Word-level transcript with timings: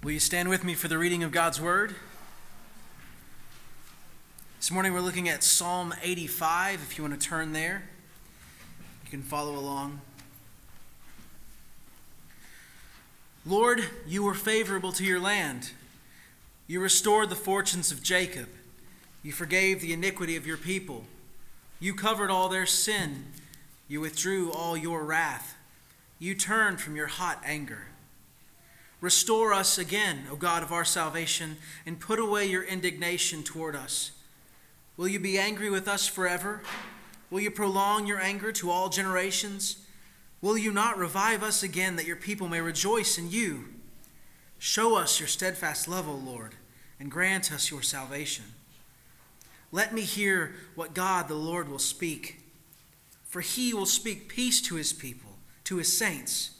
Will 0.00 0.12
you 0.12 0.20
stand 0.20 0.48
with 0.48 0.62
me 0.62 0.74
for 0.74 0.86
the 0.86 0.96
reading 0.96 1.24
of 1.24 1.32
God's 1.32 1.60
Word? 1.60 1.96
This 4.60 4.70
morning 4.70 4.92
we're 4.92 5.00
looking 5.00 5.28
at 5.28 5.42
Psalm 5.42 5.92
85. 6.00 6.74
If 6.74 6.96
you 6.96 7.02
want 7.02 7.20
to 7.20 7.28
turn 7.28 7.52
there, 7.52 7.82
you 9.04 9.10
can 9.10 9.22
follow 9.22 9.56
along. 9.56 10.00
Lord, 13.44 13.86
you 14.06 14.22
were 14.22 14.34
favorable 14.34 14.92
to 14.92 15.04
your 15.04 15.18
land. 15.18 15.72
You 16.68 16.80
restored 16.80 17.28
the 17.28 17.34
fortunes 17.34 17.90
of 17.90 18.00
Jacob. 18.00 18.48
You 19.24 19.32
forgave 19.32 19.80
the 19.80 19.92
iniquity 19.92 20.36
of 20.36 20.46
your 20.46 20.58
people. 20.58 21.06
You 21.80 21.92
covered 21.92 22.30
all 22.30 22.48
their 22.48 22.66
sin. 22.66 23.32
You 23.88 24.00
withdrew 24.00 24.52
all 24.52 24.76
your 24.76 25.02
wrath. 25.02 25.56
You 26.20 26.36
turned 26.36 26.80
from 26.80 26.94
your 26.94 27.08
hot 27.08 27.42
anger. 27.44 27.88
Restore 29.00 29.52
us 29.52 29.78
again, 29.78 30.24
O 30.30 30.34
God 30.36 30.62
of 30.62 30.72
our 30.72 30.84
salvation, 30.84 31.56
and 31.86 32.00
put 32.00 32.18
away 32.18 32.46
your 32.46 32.64
indignation 32.64 33.44
toward 33.44 33.76
us. 33.76 34.10
Will 34.96 35.06
you 35.06 35.20
be 35.20 35.38
angry 35.38 35.70
with 35.70 35.86
us 35.86 36.08
forever? 36.08 36.62
Will 37.30 37.40
you 37.40 37.50
prolong 37.50 38.06
your 38.06 38.20
anger 38.20 38.50
to 38.52 38.70
all 38.70 38.88
generations? 38.88 39.76
Will 40.42 40.58
you 40.58 40.72
not 40.72 40.98
revive 40.98 41.44
us 41.44 41.62
again 41.62 41.94
that 41.96 42.06
your 42.06 42.16
people 42.16 42.48
may 42.48 42.60
rejoice 42.60 43.18
in 43.18 43.30
you? 43.30 43.66
Show 44.58 44.96
us 44.96 45.20
your 45.20 45.28
steadfast 45.28 45.86
love, 45.86 46.08
O 46.08 46.14
Lord, 46.14 46.56
and 46.98 47.10
grant 47.10 47.52
us 47.52 47.70
your 47.70 47.82
salvation. 47.82 48.46
Let 49.70 49.94
me 49.94 50.00
hear 50.00 50.54
what 50.74 50.94
God 50.94 51.28
the 51.28 51.34
Lord 51.34 51.68
will 51.68 51.78
speak, 51.78 52.40
for 53.24 53.42
he 53.42 53.72
will 53.72 53.86
speak 53.86 54.28
peace 54.28 54.60
to 54.62 54.74
his 54.74 54.92
people, 54.92 55.38
to 55.64 55.76
his 55.76 55.96
saints 55.96 56.57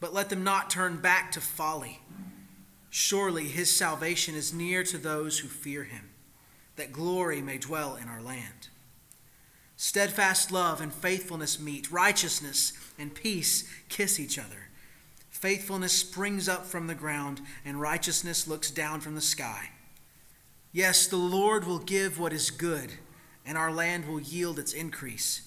but 0.00 0.14
let 0.14 0.28
them 0.28 0.44
not 0.44 0.70
turn 0.70 0.98
back 0.98 1.32
to 1.32 1.40
folly. 1.40 2.00
Surely 2.90 3.44
his 3.48 3.74
salvation 3.74 4.34
is 4.34 4.52
near 4.52 4.82
to 4.84 4.98
those 4.98 5.40
who 5.40 5.48
fear 5.48 5.84
him, 5.84 6.10
that 6.76 6.92
glory 6.92 7.42
may 7.42 7.58
dwell 7.58 7.96
in 7.96 8.08
our 8.08 8.22
land. 8.22 8.68
Steadfast 9.76 10.50
love 10.50 10.80
and 10.80 10.92
faithfulness 10.92 11.60
meet, 11.60 11.90
righteousness 11.90 12.72
and 12.98 13.14
peace 13.14 13.68
kiss 13.88 14.18
each 14.18 14.38
other. 14.38 14.68
Faithfulness 15.30 15.92
springs 15.92 16.48
up 16.48 16.66
from 16.66 16.88
the 16.88 16.94
ground, 16.96 17.40
and 17.64 17.80
righteousness 17.80 18.48
looks 18.48 18.72
down 18.72 19.00
from 19.00 19.14
the 19.14 19.20
sky. 19.20 19.70
Yes, 20.72 21.06
the 21.06 21.16
Lord 21.16 21.64
will 21.64 21.78
give 21.78 22.18
what 22.18 22.32
is 22.32 22.50
good, 22.50 22.94
and 23.46 23.56
our 23.56 23.70
land 23.70 24.06
will 24.06 24.20
yield 24.20 24.58
its 24.58 24.72
increase. 24.72 25.42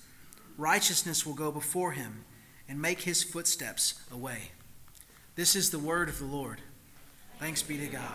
Righteousness 0.57 1.25
will 1.25 1.33
go 1.33 1.51
before 1.51 1.91
him 1.91 2.23
and 2.71 2.81
make 2.81 3.01
his 3.01 3.21
footsteps 3.21 3.95
a 4.13 4.17
way. 4.17 4.43
This 5.35 5.57
is 5.57 5.71
the 5.71 5.77
word 5.77 6.07
of 6.07 6.17
the 6.19 6.25
Lord. 6.25 6.61
Thanks 7.37 7.61
be 7.61 7.77
to 7.77 7.87
God. 7.87 8.13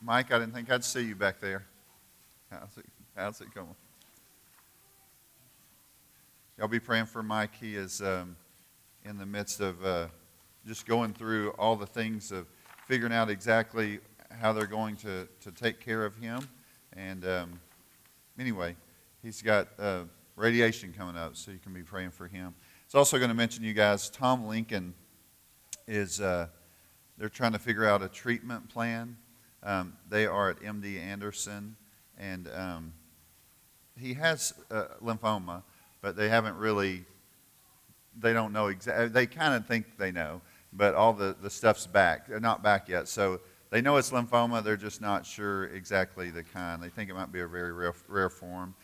Mike, 0.00 0.30
I 0.32 0.38
didn't 0.38 0.54
think 0.54 0.70
I'd 0.70 0.84
see 0.84 1.00
you 1.00 1.16
back 1.16 1.40
there. 1.40 1.64
How's 2.52 2.78
it, 2.78 2.84
how's 3.16 3.40
it 3.40 3.52
going? 3.52 3.74
Y'all 6.56 6.68
be 6.68 6.78
praying 6.78 7.06
for 7.06 7.24
Mike. 7.24 7.56
He 7.60 7.74
is 7.74 8.00
um, 8.00 8.36
in 9.04 9.18
the 9.18 9.26
midst 9.26 9.58
of 9.58 9.84
uh, 9.84 10.06
just 10.68 10.86
going 10.86 11.14
through 11.14 11.50
all 11.58 11.74
the 11.74 11.84
things 11.84 12.30
of 12.30 12.46
figuring 12.86 13.12
out 13.12 13.28
exactly 13.28 13.98
how 14.30 14.52
they're 14.52 14.66
going 14.66 14.94
to, 14.98 15.26
to 15.40 15.50
take 15.50 15.80
care 15.80 16.04
of 16.04 16.14
him. 16.18 16.48
And 16.92 17.26
um, 17.26 17.60
anyway, 18.38 18.76
he's 19.24 19.40
got 19.40 19.68
uh, 19.78 20.02
radiation 20.36 20.92
coming 20.96 21.16
up, 21.16 21.34
so 21.34 21.50
you 21.50 21.58
can 21.58 21.72
be 21.72 21.82
praying 21.82 22.10
for 22.10 22.28
him. 22.28 22.54
It's 22.84 22.94
also 22.94 23.16
going 23.16 23.30
to 23.30 23.34
mention 23.34 23.64
you 23.64 23.72
guys, 23.72 24.10
Tom 24.10 24.46
Lincoln 24.46 24.92
is, 25.88 26.20
uh, 26.20 26.48
they're 27.16 27.30
trying 27.30 27.52
to 27.52 27.58
figure 27.58 27.86
out 27.86 28.02
a 28.02 28.08
treatment 28.08 28.68
plan. 28.68 29.16
Um, 29.62 29.94
they 30.10 30.26
are 30.26 30.50
at 30.50 30.60
MD 30.60 31.00
Anderson, 31.00 31.74
and 32.18 32.50
um, 32.54 32.92
he 33.98 34.12
has 34.14 34.52
uh, 34.70 34.84
lymphoma, 35.02 35.62
but 36.02 36.16
they 36.16 36.28
haven't 36.28 36.56
really, 36.56 37.06
they 38.20 38.34
don't 38.34 38.52
know 38.52 38.66
exactly, 38.66 39.08
they 39.08 39.26
kind 39.26 39.54
of 39.54 39.66
think 39.66 39.96
they 39.96 40.12
know, 40.12 40.42
but 40.74 40.94
all 40.94 41.14
the, 41.14 41.34
the 41.40 41.48
stuff's 41.48 41.86
back. 41.86 42.28
They're 42.28 42.40
not 42.40 42.62
back 42.62 42.90
yet. 42.90 43.08
So 43.08 43.40
they 43.70 43.80
know 43.80 43.96
it's 43.96 44.10
lymphoma, 44.10 44.62
they're 44.62 44.76
just 44.76 45.00
not 45.00 45.24
sure 45.24 45.64
exactly 45.68 46.30
the 46.30 46.42
kind. 46.42 46.82
They 46.82 46.90
think 46.90 47.08
it 47.08 47.14
might 47.14 47.32
be 47.32 47.40
a 47.40 47.48
very 47.48 47.72
rare, 47.72 47.94
rare 48.06 48.28
form. 48.28 48.74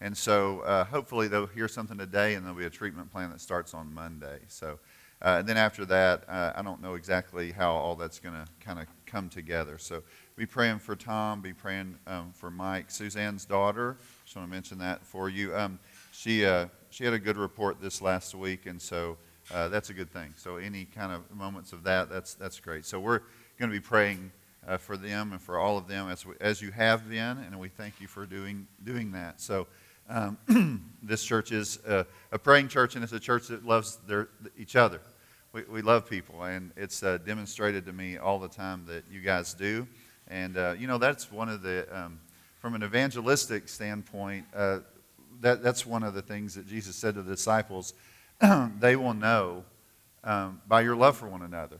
And 0.00 0.16
so 0.16 0.60
uh, 0.60 0.84
hopefully 0.84 1.28
they'll 1.28 1.46
hear 1.46 1.68
something 1.68 1.98
today 1.98 2.34
and 2.34 2.44
there'll 2.44 2.58
be 2.58 2.64
a 2.66 2.70
treatment 2.70 3.10
plan 3.10 3.30
that 3.30 3.40
starts 3.40 3.74
on 3.74 3.92
Monday. 3.92 4.38
So 4.48 4.78
uh, 5.22 5.36
and 5.40 5.48
then 5.48 5.58
after 5.58 5.84
that, 5.84 6.24
uh, 6.28 6.52
I 6.56 6.62
don't 6.62 6.80
know 6.80 6.94
exactly 6.94 7.52
how 7.52 7.72
all 7.72 7.94
that's 7.94 8.18
going 8.18 8.34
to 8.34 8.46
kind 8.64 8.78
of 8.78 8.86
come 9.04 9.28
together. 9.28 9.76
So 9.76 10.02
be 10.34 10.46
praying 10.46 10.78
for 10.78 10.96
Tom, 10.96 11.42
be 11.42 11.52
praying 11.52 11.98
um, 12.06 12.32
for 12.32 12.50
Mike. 12.50 12.90
Suzanne's 12.90 13.44
daughter, 13.44 13.98
just 14.24 14.34
want 14.36 14.48
to 14.48 14.50
mention 14.50 14.78
that 14.78 15.04
for 15.04 15.28
you. 15.28 15.54
Um, 15.54 15.78
she, 16.12 16.46
uh, 16.46 16.66
she 16.88 17.04
had 17.04 17.12
a 17.12 17.18
good 17.18 17.36
report 17.36 17.82
this 17.82 18.00
last 18.00 18.34
week, 18.34 18.64
and 18.64 18.80
so 18.80 19.18
uh, 19.52 19.68
that's 19.68 19.90
a 19.90 19.94
good 19.94 20.10
thing. 20.10 20.32
So 20.36 20.56
any 20.56 20.86
kind 20.86 21.12
of 21.12 21.30
moments 21.36 21.74
of 21.74 21.82
that, 21.82 22.08
that's, 22.08 22.32
that's 22.32 22.58
great. 22.58 22.86
So 22.86 22.98
we're 22.98 23.20
going 23.58 23.70
to 23.70 23.76
be 23.76 23.80
praying 23.80 24.32
uh, 24.66 24.78
for 24.78 24.96
them 24.96 25.32
and 25.32 25.40
for 25.40 25.58
all 25.58 25.76
of 25.76 25.86
them 25.86 26.08
as, 26.08 26.24
we, 26.24 26.34
as 26.40 26.62
you 26.62 26.70
have 26.70 27.10
been, 27.10 27.38
and 27.38 27.60
we 27.60 27.68
thank 27.68 28.00
you 28.00 28.06
for 28.06 28.24
doing, 28.24 28.66
doing 28.84 29.12
that. 29.12 29.38
So 29.42 29.66
um, 30.10 30.82
this 31.02 31.22
church 31.22 31.52
is 31.52 31.78
a, 31.86 32.04
a, 32.32 32.38
praying 32.38 32.68
church, 32.68 32.96
and 32.96 33.04
it's 33.04 33.12
a 33.12 33.20
church 33.20 33.46
that 33.48 33.64
loves 33.64 33.96
their, 34.08 34.28
each 34.58 34.74
other. 34.74 35.00
We, 35.52 35.62
we 35.70 35.82
love 35.82 36.08
people, 36.08 36.42
and 36.42 36.72
it's 36.76 37.02
uh, 37.02 37.18
demonstrated 37.18 37.86
to 37.86 37.92
me 37.92 38.18
all 38.18 38.38
the 38.38 38.48
time 38.48 38.84
that 38.86 39.04
you 39.10 39.20
guys 39.20 39.54
do. 39.54 39.86
And, 40.26 40.56
uh, 40.56 40.74
you 40.78 40.88
know, 40.88 40.98
that's 40.98 41.30
one 41.30 41.48
of 41.48 41.62
the, 41.62 41.86
um, 41.96 42.20
from 42.58 42.74
an 42.74 42.82
evangelistic 42.82 43.68
standpoint, 43.68 44.46
uh, 44.54 44.80
that, 45.40 45.62
that's 45.62 45.86
one 45.86 46.02
of 46.02 46.12
the 46.12 46.22
things 46.22 46.54
that 46.54 46.66
Jesus 46.66 46.96
said 46.96 47.14
to 47.14 47.22
the 47.22 47.34
disciples. 47.34 47.94
they 48.80 48.96
will 48.96 49.14
know 49.14 49.64
um, 50.24 50.60
by 50.66 50.80
your 50.80 50.96
love 50.96 51.16
for 51.16 51.28
one 51.28 51.42
another. 51.42 51.78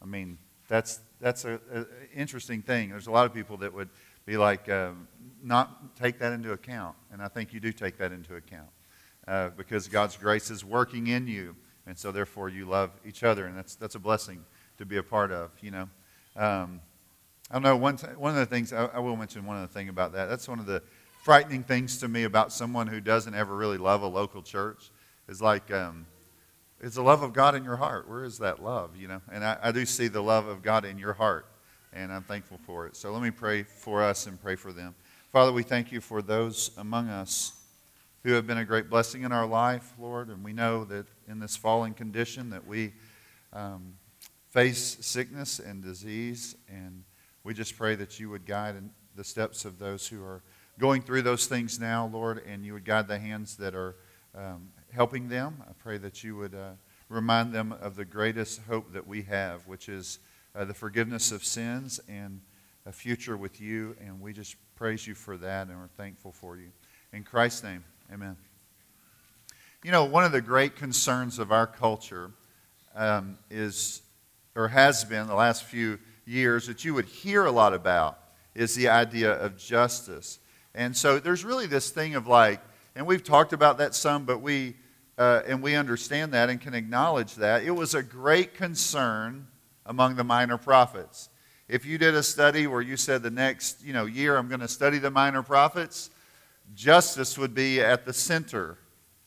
I 0.00 0.06
mean, 0.06 0.38
that's, 0.68 1.00
that's 1.20 1.44
an 1.44 1.86
interesting 2.14 2.62
thing. 2.62 2.90
There's 2.90 3.08
a 3.08 3.12
lot 3.12 3.26
of 3.26 3.34
people 3.34 3.56
that 3.58 3.74
would 3.74 3.88
be 4.24 4.36
like, 4.36 4.68
um, 4.68 5.06
not 5.46 5.96
take 5.96 6.18
that 6.18 6.32
into 6.32 6.52
account. 6.52 6.96
And 7.12 7.22
I 7.22 7.28
think 7.28 7.52
you 7.52 7.60
do 7.60 7.72
take 7.72 7.96
that 7.98 8.12
into 8.12 8.34
account 8.34 8.68
uh, 9.28 9.50
because 9.56 9.88
God's 9.88 10.16
grace 10.16 10.50
is 10.50 10.64
working 10.64 11.06
in 11.06 11.26
you. 11.26 11.54
And 11.86 11.96
so, 11.96 12.10
therefore, 12.10 12.48
you 12.48 12.66
love 12.66 12.90
each 13.06 13.22
other. 13.22 13.46
And 13.46 13.56
that's, 13.56 13.76
that's 13.76 13.94
a 13.94 14.00
blessing 14.00 14.44
to 14.78 14.84
be 14.84 14.96
a 14.96 15.02
part 15.02 15.30
of, 15.30 15.52
you 15.60 15.70
know. 15.70 15.88
Um, 16.34 16.80
I 17.50 17.54
don't 17.54 17.62
know, 17.62 17.76
one, 17.76 17.96
t- 17.96 18.08
one 18.08 18.32
of 18.32 18.38
the 18.38 18.46
things, 18.46 18.72
I, 18.72 18.86
I 18.86 18.98
will 18.98 19.16
mention 19.16 19.46
one 19.46 19.56
other 19.56 19.68
thing 19.68 19.88
about 19.88 20.12
that. 20.14 20.26
That's 20.26 20.48
one 20.48 20.58
of 20.58 20.66
the 20.66 20.82
frightening 21.22 21.62
things 21.62 21.98
to 21.98 22.08
me 22.08 22.24
about 22.24 22.52
someone 22.52 22.88
who 22.88 23.00
doesn't 23.00 23.34
ever 23.34 23.54
really 23.54 23.78
love 23.78 24.02
a 24.02 24.06
local 24.06 24.42
church 24.42 24.90
is 25.28 25.40
like, 25.40 25.70
um, 25.72 26.06
is 26.80 26.94
the 26.94 27.02
love 27.02 27.22
of 27.22 27.32
God 27.32 27.54
in 27.54 27.64
your 27.64 27.76
heart? 27.76 28.08
Where 28.08 28.24
is 28.24 28.38
that 28.38 28.62
love, 28.62 28.96
you 28.96 29.08
know? 29.08 29.22
And 29.32 29.44
I, 29.44 29.56
I 29.62 29.72
do 29.72 29.86
see 29.86 30.08
the 30.08 30.22
love 30.22 30.46
of 30.46 30.62
God 30.62 30.84
in 30.84 30.98
your 30.98 31.14
heart, 31.14 31.46
and 31.92 32.12
I'm 32.12 32.22
thankful 32.22 32.58
for 32.66 32.86
it. 32.86 32.96
So 32.96 33.12
let 33.12 33.22
me 33.22 33.30
pray 33.30 33.62
for 33.62 34.02
us 34.02 34.26
and 34.26 34.40
pray 34.40 34.56
for 34.56 34.72
them. 34.72 34.94
Father, 35.36 35.52
we 35.52 35.64
thank 35.64 35.92
you 35.92 36.00
for 36.00 36.22
those 36.22 36.70
among 36.78 37.10
us 37.10 37.52
who 38.22 38.32
have 38.32 38.46
been 38.46 38.56
a 38.56 38.64
great 38.64 38.88
blessing 38.88 39.22
in 39.22 39.32
our 39.32 39.46
life, 39.46 39.92
Lord, 39.98 40.28
and 40.28 40.42
we 40.42 40.54
know 40.54 40.82
that 40.84 41.04
in 41.28 41.40
this 41.40 41.54
fallen 41.54 41.92
condition 41.92 42.48
that 42.48 42.66
we 42.66 42.94
um, 43.52 43.96
face 44.48 44.96
sickness 45.02 45.58
and 45.58 45.82
disease, 45.82 46.56
and 46.70 47.04
we 47.44 47.52
just 47.52 47.76
pray 47.76 47.94
that 47.96 48.18
you 48.18 48.30
would 48.30 48.46
guide 48.46 48.76
the 49.14 49.24
steps 49.24 49.66
of 49.66 49.78
those 49.78 50.08
who 50.08 50.24
are 50.24 50.42
going 50.78 51.02
through 51.02 51.20
those 51.20 51.44
things 51.44 51.78
now, 51.78 52.06
Lord, 52.10 52.42
and 52.46 52.64
you 52.64 52.72
would 52.72 52.86
guide 52.86 53.06
the 53.06 53.18
hands 53.18 53.58
that 53.58 53.74
are 53.74 53.96
um, 54.34 54.70
helping 54.90 55.28
them. 55.28 55.62
I 55.68 55.72
pray 55.74 55.98
that 55.98 56.24
you 56.24 56.34
would 56.36 56.54
uh, 56.54 56.70
remind 57.10 57.52
them 57.52 57.74
of 57.82 57.96
the 57.96 58.06
greatest 58.06 58.62
hope 58.62 58.90
that 58.94 59.06
we 59.06 59.20
have, 59.24 59.66
which 59.66 59.90
is 59.90 60.18
uh, 60.54 60.64
the 60.64 60.72
forgiveness 60.72 61.30
of 61.30 61.44
sins 61.44 62.00
and 62.08 62.40
a 62.86 62.92
future 62.92 63.36
with 63.36 63.60
you, 63.60 63.94
and 64.00 64.18
we 64.18 64.32
just 64.32 64.56
praise 64.76 65.06
you 65.06 65.14
for 65.14 65.38
that 65.38 65.68
and 65.68 65.78
we're 65.78 65.88
thankful 65.96 66.30
for 66.30 66.58
you. 66.58 66.68
In 67.12 67.24
Christ's 67.24 67.64
name, 67.64 67.82
amen. 68.12 68.36
You 69.82 69.90
know, 69.90 70.04
one 70.04 70.22
of 70.22 70.32
the 70.32 70.42
great 70.42 70.76
concerns 70.76 71.38
of 71.38 71.50
our 71.50 71.66
culture 71.66 72.30
um, 72.94 73.38
is, 73.50 74.02
or 74.54 74.68
has 74.68 75.02
been 75.02 75.26
the 75.28 75.34
last 75.34 75.64
few 75.64 75.98
years, 76.26 76.66
that 76.66 76.84
you 76.84 76.92
would 76.92 77.06
hear 77.06 77.46
a 77.46 77.50
lot 77.50 77.72
about 77.72 78.18
is 78.54 78.74
the 78.74 78.88
idea 78.88 79.32
of 79.32 79.56
justice. 79.56 80.40
And 80.74 80.94
so 80.94 81.18
there's 81.18 81.42
really 81.42 81.66
this 81.66 81.88
thing 81.90 82.14
of 82.14 82.26
like, 82.26 82.60
and 82.94 83.06
we've 83.06 83.24
talked 83.24 83.54
about 83.54 83.78
that 83.78 83.94
some, 83.94 84.26
but 84.26 84.42
we, 84.42 84.76
uh, 85.16 85.40
and 85.46 85.62
we 85.62 85.74
understand 85.74 86.34
that 86.34 86.50
and 86.50 86.60
can 86.60 86.74
acknowledge 86.74 87.36
that. 87.36 87.64
It 87.64 87.70
was 87.70 87.94
a 87.94 88.02
great 88.02 88.52
concern 88.52 89.46
among 89.86 90.16
the 90.16 90.24
minor 90.24 90.58
prophets. 90.58 91.30
If 91.68 91.84
you 91.84 91.98
did 91.98 92.14
a 92.14 92.22
study 92.22 92.68
where 92.68 92.80
you 92.80 92.96
said 92.96 93.24
the 93.24 93.30
next 93.30 93.84
you 93.84 93.92
know, 93.92 94.06
year 94.06 94.36
I'm 94.36 94.46
going 94.46 94.60
to 94.60 94.68
study 94.68 94.98
the 94.98 95.10
minor 95.10 95.42
prophets, 95.42 96.10
justice 96.76 97.36
would 97.36 97.54
be 97.54 97.80
at 97.80 98.04
the 98.04 98.12
center 98.12 98.78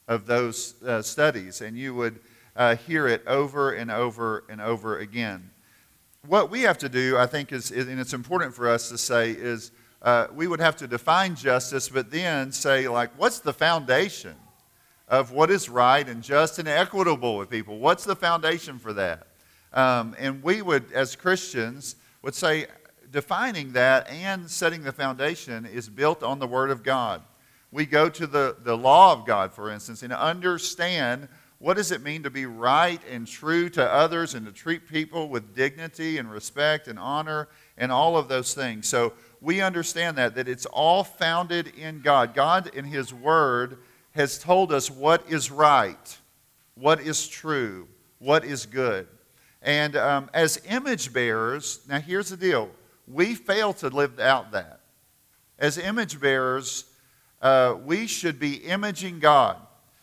of 0.07 0.25
those 0.25 0.81
uh, 0.83 1.01
studies, 1.01 1.59
and 1.59 1.77
you 1.77 1.93
would 1.93 2.21
uh, 2.55 2.77
hear 2.77 3.07
it 3.09 3.27
over 3.27 3.73
and 3.73 3.91
over 3.91 4.45
and 4.47 4.61
over 4.61 4.99
again. 4.99 5.49
What 6.27 6.49
we 6.49 6.61
have 6.61 6.77
to 6.77 6.87
do, 6.87 7.17
I 7.17 7.25
think, 7.25 7.51
is, 7.51 7.71
is 7.71 7.89
and 7.89 7.99
it's 7.99 8.13
important 8.13 8.55
for 8.55 8.69
us 8.69 8.87
to 8.87 8.97
say, 8.97 9.31
is 9.31 9.71
uh, 10.01 10.27
we 10.33 10.47
would 10.47 10.61
have 10.61 10.77
to 10.77 10.87
define 10.87 11.35
justice, 11.35 11.89
but 11.89 12.09
then 12.09 12.53
say, 12.53 12.87
like, 12.87 13.11
what's 13.17 13.39
the 13.39 13.53
foundation 13.53 14.35
of 15.09 15.33
what 15.33 15.51
is 15.51 15.67
right 15.67 16.07
and 16.07 16.23
just 16.23 16.57
and 16.57 16.69
equitable 16.69 17.35
with 17.35 17.49
people? 17.49 17.79
What's 17.79 18.05
the 18.05 18.15
foundation 18.15 18.79
for 18.79 18.93
that? 18.93 19.27
Um, 19.73 20.15
and 20.17 20.41
we 20.41 20.61
would, 20.61 20.89
as 20.93 21.17
Christians, 21.17 21.97
would 22.21 22.35
say 22.35 22.67
defining 23.11 23.73
that 23.73 24.09
and 24.09 24.49
setting 24.49 24.83
the 24.83 24.91
foundation 24.91 25.65
is 25.65 25.89
built 25.89 26.23
on 26.23 26.39
the 26.39 26.47
Word 26.47 26.69
of 26.69 26.83
God. 26.83 27.21
We 27.71 27.85
go 27.85 28.09
to 28.09 28.27
the, 28.27 28.57
the 28.63 28.77
law 28.77 29.13
of 29.13 29.25
God, 29.25 29.53
for 29.53 29.69
instance, 29.69 30.03
and 30.03 30.11
understand 30.11 31.27
what 31.59 31.75
does 31.75 31.91
it 31.91 32.01
mean 32.01 32.23
to 32.23 32.29
be 32.29 32.45
right 32.45 33.01
and 33.11 33.27
true 33.27 33.69
to 33.69 33.83
others 33.83 34.33
and 34.33 34.45
to 34.45 34.51
treat 34.51 34.87
people 34.87 35.27
with 35.27 35.55
dignity 35.55 36.17
and 36.17 36.31
respect 36.31 36.87
and 36.87 36.97
honor 36.97 37.49
and 37.77 37.91
all 37.91 38.17
of 38.17 38.27
those 38.27 38.53
things. 38.53 38.87
So 38.87 39.13
we 39.41 39.61
understand 39.61 40.17
that, 40.17 40.35
that 40.35 40.47
it's 40.47 40.65
all 40.65 41.03
founded 41.03 41.67
in 41.75 42.01
God. 42.01 42.33
God, 42.33 42.73
in 42.73 42.85
His 42.85 43.13
Word, 43.13 43.77
has 44.11 44.39
told 44.39 44.71
us 44.71 44.89
what 44.89 45.29
is 45.29 45.51
right, 45.51 46.17
what 46.75 47.01
is 47.01 47.27
true, 47.27 47.87
what 48.19 48.45
is 48.45 48.65
good. 48.65 49.07
And 49.61 49.95
um, 49.95 50.29
as 50.33 50.61
image 50.67 51.11
bearers, 51.11 51.81
now 51.87 51.99
here's 51.99 52.29
the 52.29 52.37
deal 52.37 52.69
we 53.07 53.35
fail 53.35 53.73
to 53.73 53.89
live 53.89 54.19
out 54.19 54.51
that. 54.51 54.81
As 55.57 55.77
image 55.77 56.21
bearers, 56.21 56.85
uh, 57.41 57.75
we 57.83 58.07
should 58.07 58.39
be 58.39 58.55
imaging 58.55 59.19
God. 59.19 59.57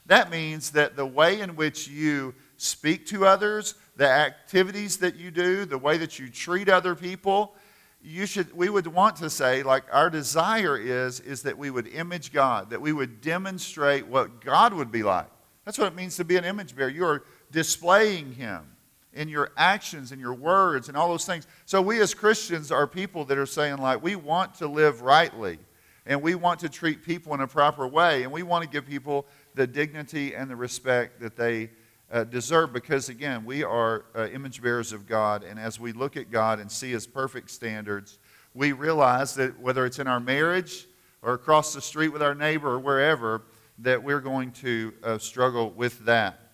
That 0.06 0.30
means 0.30 0.70
that 0.72 0.96
the 0.96 1.06
way 1.06 1.40
in 1.40 1.56
which 1.56 1.88
you 1.88 2.34
speak 2.56 3.06
to 3.06 3.26
others, 3.26 3.74
the 3.96 4.08
activities 4.08 4.98
that 4.98 5.16
you 5.16 5.30
do, 5.30 5.64
the 5.64 5.78
way 5.78 5.98
that 5.98 6.18
you 6.18 6.28
treat 6.28 6.68
other 6.68 6.94
people, 6.94 7.54
you 8.02 8.26
should 8.26 8.54
we 8.56 8.68
would 8.68 8.86
want 8.86 9.16
to 9.16 9.28
say 9.28 9.62
like 9.62 9.82
our 9.90 10.10
desire 10.10 10.78
is 10.78 11.18
is 11.20 11.42
that 11.42 11.58
we 11.58 11.70
would 11.70 11.88
image 11.88 12.32
God, 12.32 12.70
that 12.70 12.80
we 12.80 12.92
would 12.92 13.20
demonstrate 13.20 14.06
what 14.06 14.40
God 14.40 14.72
would 14.74 14.92
be 14.92 15.02
like. 15.02 15.26
That's 15.64 15.78
what 15.78 15.88
it 15.88 15.96
means 15.96 16.16
to 16.16 16.24
be 16.24 16.36
an 16.36 16.44
image 16.44 16.76
bearer. 16.76 16.88
You 16.88 17.04
are 17.04 17.24
displaying 17.50 18.32
him 18.32 18.75
in 19.16 19.28
your 19.28 19.50
actions 19.56 20.12
and 20.12 20.20
your 20.20 20.34
words 20.34 20.88
and 20.88 20.96
all 20.96 21.08
those 21.08 21.24
things. 21.24 21.46
So 21.64 21.82
we 21.82 22.00
as 22.00 22.14
Christians 22.14 22.70
are 22.70 22.86
people 22.86 23.24
that 23.24 23.38
are 23.38 23.46
saying 23.46 23.78
like 23.78 24.02
we 24.02 24.14
want 24.14 24.54
to 24.56 24.68
live 24.68 25.02
rightly 25.02 25.58
and 26.04 26.22
we 26.22 26.34
want 26.34 26.60
to 26.60 26.68
treat 26.68 27.04
people 27.04 27.34
in 27.34 27.40
a 27.40 27.48
proper 27.48 27.88
way 27.88 28.22
and 28.22 28.30
we 28.30 28.42
want 28.42 28.62
to 28.62 28.70
give 28.70 28.86
people 28.86 29.26
the 29.54 29.66
dignity 29.66 30.34
and 30.34 30.50
the 30.50 30.56
respect 30.56 31.20
that 31.20 31.36
they 31.36 31.70
uh, 32.12 32.24
deserve 32.24 32.72
because, 32.72 33.08
again, 33.08 33.44
we 33.44 33.64
are 33.64 34.04
uh, 34.14 34.28
image 34.28 34.62
bearers 34.62 34.92
of 34.92 35.06
God. 35.06 35.42
And 35.42 35.58
as 35.58 35.80
we 35.80 35.92
look 35.92 36.16
at 36.16 36.30
God 36.30 36.60
and 36.60 36.70
see 36.70 36.92
His 36.92 37.06
perfect 37.06 37.50
standards, 37.50 38.18
we 38.54 38.72
realize 38.72 39.34
that 39.34 39.58
whether 39.58 39.84
it's 39.84 39.98
in 39.98 40.06
our 40.06 40.20
marriage 40.20 40.86
or 41.22 41.34
across 41.34 41.74
the 41.74 41.80
street 41.80 42.08
with 42.08 42.22
our 42.22 42.34
neighbor 42.34 42.74
or 42.74 42.78
wherever, 42.78 43.42
that 43.78 44.02
we're 44.02 44.20
going 44.20 44.52
to 44.52 44.92
uh, 45.02 45.18
struggle 45.18 45.70
with 45.70 46.04
that. 46.04 46.45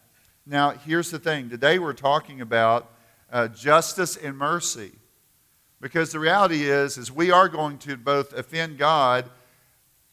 Now, 0.45 0.71
here's 0.71 1.11
the 1.11 1.19
thing 1.19 1.51
today 1.51 1.79
we're 1.79 1.93
talking 1.93 2.41
about 2.41 2.91
uh, 3.33 3.49
justice 3.49 4.17
and 4.17 4.37
mercy. 4.37 4.93
Because 5.81 6.13
the 6.13 6.21
reality 6.21 6.63
is, 6.63 6.97
is 6.97 7.11
we 7.11 7.33
are 7.33 7.49
going 7.49 7.79
to 7.79 7.97
both 7.97 8.33
offend 8.33 8.79
God, 8.79 9.29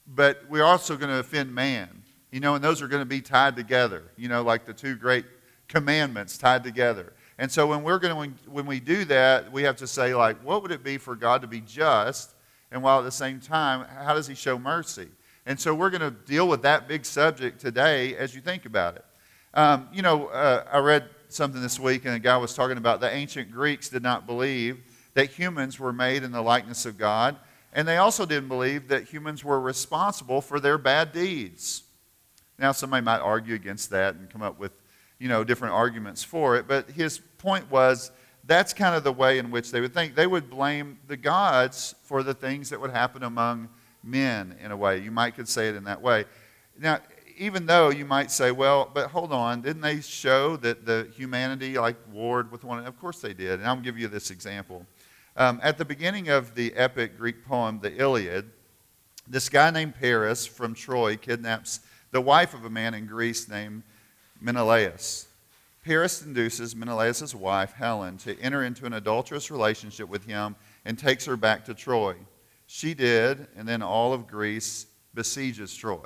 but 0.07 0.43
we're 0.49 0.63
also 0.63 0.97
going 0.97 1.11
to 1.11 1.19
offend 1.19 1.53
man. 1.53 2.03
You 2.31 2.39
know, 2.39 2.55
and 2.55 2.63
those 2.63 2.81
are 2.81 2.87
going 2.87 3.01
to 3.01 3.07
be 3.07 3.21
tied 3.21 3.55
together, 3.55 4.03
you 4.17 4.29
know, 4.29 4.43
like 4.43 4.65
the 4.65 4.73
two 4.73 4.95
great 4.95 5.25
commandments 5.67 6.37
tied 6.37 6.63
together. 6.63 7.13
And 7.39 7.51
so 7.51 7.65
when 7.67 7.83
we're 7.83 7.99
going 7.99 8.33
to, 8.33 8.49
when 8.49 8.65
we 8.65 8.79
do 8.79 9.05
that, 9.05 9.51
we 9.51 9.63
have 9.63 9.77
to 9.77 9.87
say, 9.87 10.13
like, 10.13 10.43
what 10.43 10.61
would 10.61 10.71
it 10.71 10.83
be 10.83 10.97
for 10.97 11.15
God 11.15 11.41
to 11.41 11.47
be 11.47 11.61
just? 11.61 12.35
And 12.71 12.83
while 12.83 12.99
at 12.99 13.03
the 13.03 13.11
same 13.11 13.39
time, 13.39 13.87
how 13.87 14.13
does 14.13 14.27
he 14.27 14.35
show 14.35 14.59
mercy? 14.59 15.07
And 15.45 15.59
so 15.59 15.73
we're 15.73 15.89
going 15.89 16.01
to 16.01 16.11
deal 16.11 16.47
with 16.47 16.61
that 16.63 16.87
big 16.87 17.05
subject 17.05 17.59
today 17.59 18.15
as 18.15 18.35
you 18.35 18.41
think 18.41 18.65
about 18.65 18.95
it. 18.95 19.05
Um, 19.53 19.87
you 19.91 20.03
know, 20.03 20.27
uh, 20.27 20.63
I 20.71 20.77
read 20.77 21.09
something 21.27 21.61
this 21.61 21.79
week, 21.79 22.05
and 22.05 22.13
a 22.13 22.19
guy 22.19 22.37
was 22.37 22.53
talking 22.53 22.77
about 22.77 23.01
the 23.01 23.11
ancient 23.11 23.51
Greeks 23.51 23.89
did 23.89 24.03
not 24.03 24.27
believe 24.27 24.79
that 25.15 25.31
humans 25.31 25.79
were 25.79 25.91
made 25.91 26.23
in 26.23 26.31
the 26.31 26.41
likeness 26.41 26.85
of 26.85 26.97
God, 26.97 27.35
and 27.73 27.87
they 27.87 27.97
also 27.97 28.25
didn't 28.25 28.47
believe 28.47 28.87
that 28.89 29.05
humans 29.05 29.43
were 29.43 29.59
responsible 29.59 30.41
for 30.41 30.59
their 30.59 30.77
bad 30.77 31.11
deeds. 31.11 31.83
Now, 32.59 32.73
somebody 32.73 33.03
might 33.03 33.19
argue 33.19 33.55
against 33.55 33.89
that 33.89 34.15
and 34.15 34.29
come 34.29 34.43
up 34.43 34.59
with, 34.59 34.71
you 35.17 35.27
know, 35.27 35.43
different 35.43 35.73
arguments 35.73 36.23
for 36.23 36.55
it, 36.55 36.67
but 36.67 36.91
his 36.91 37.19
point 37.37 37.69
was 37.71 38.11
that's 38.45 38.73
kind 38.73 38.95
of 38.95 39.03
the 39.03 39.13
way 39.13 39.39
in 39.39 39.51
which 39.51 39.71
they 39.71 39.81
would 39.81 39.93
think. 39.93 40.15
They 40.15 40.27
would 40.27 40.49
blame 40.49 40.99
the 41.07 41.17
gods 41.17 41.95
for 42.03 42.21
the 42.23 42.33
things 42.33 42.69
that 42.69 42.79
would 42.79 42.91
happen 42.91 43.23
among 43.23 43.69
men 44.03 44.55
in 44.63 44.71
a 44.71 44.77
way. 44.77 44.99
You 44.99 45.11
might 45.11 45.35
could 45.35 45.47
say 45.47 45.69
it 45.69 45.75
in 45.75 45.83
that 45.85 46.01
way. 46.01 46.25
Now, 46.79 46.99
even 47.39 47.65
though 47.65 47.89
you 47.89 48.03
might 48.03 48.31
say, 48.31 48.51
well, 48.51 48.91
but 48.94 49.09
hold 49.12 49.31
on, 49.31 49.62
didn't 49.62 49.81
they 49.81 50.01
show 50.01 50.57
that 50.57 50.86
the 50.86 51.09
humanity 51.15 51.80
like 51.80 51.95
warred 52.12 52.51
with 52.51 52.65
one? 52.65 52.86
Of 52.86 53.00
course 53.00 53.21
they 53.21 53.33
did. 53.33 53.59
And 53.59 53.68
I'll 53.68 53.77
give 53.77 53.97
you 53.97 54.09
this 54.09 54.30
example. 54.30 54.86
Um, 55.38 55.62
at 55.63 55.77
the 55.77 55.86
beginning 55.86 56.27
of 56.27 56.53
the 56.53 56.74
epic 56.74 57.18
Greek 57.18 57.45
poem, 57.45 57.80
the 57.81 57.95
Iliad, 57.95 58.51
this 59.25 59.47
guy 59.47 59.71
named 59.71 59.95
Paris 59.95 60.45
from 60.45 60.74
Troy 60.74 61.15
kidnaps 61.15 61.80
the 62.12 62.19
wife 62.19 62.53
of 62.53 62.65
a 62.65 62.69
man 62.69 62.94
in 62.94 63.06
Greece 63.06 63.47
named 63.47 63.83
Menelaus. 64.42 65.27
Paris 65.85 66.21
induces 66.21 66.75
Menelaus' 66.75 67.33
wife, 67.33 67.71
Helen, 67.71 68.18
to 68.18 68.38
enter 68.42 68.65
into 68.65 68.85
an 68.85 68.94
adulterous 68.94 69.50
relationship 69.50 70.09
with 70.09 70.25
him 70.25 70.57
and 70.83 71.00
takes 71.00 71.24
her 71.24 71.38
back 71.38 71.63
to 71.65 71.74
Troy. 71.74 72.15
She 72.68 72.94
did, 72.94 73.47
and 73.56 73.65
then 73.65 73.81
all 73.81 74.12
of 74.12 74.27
Greece 74.27 74.88
besieges 75.13 75.74
Troy. 75.74 76.06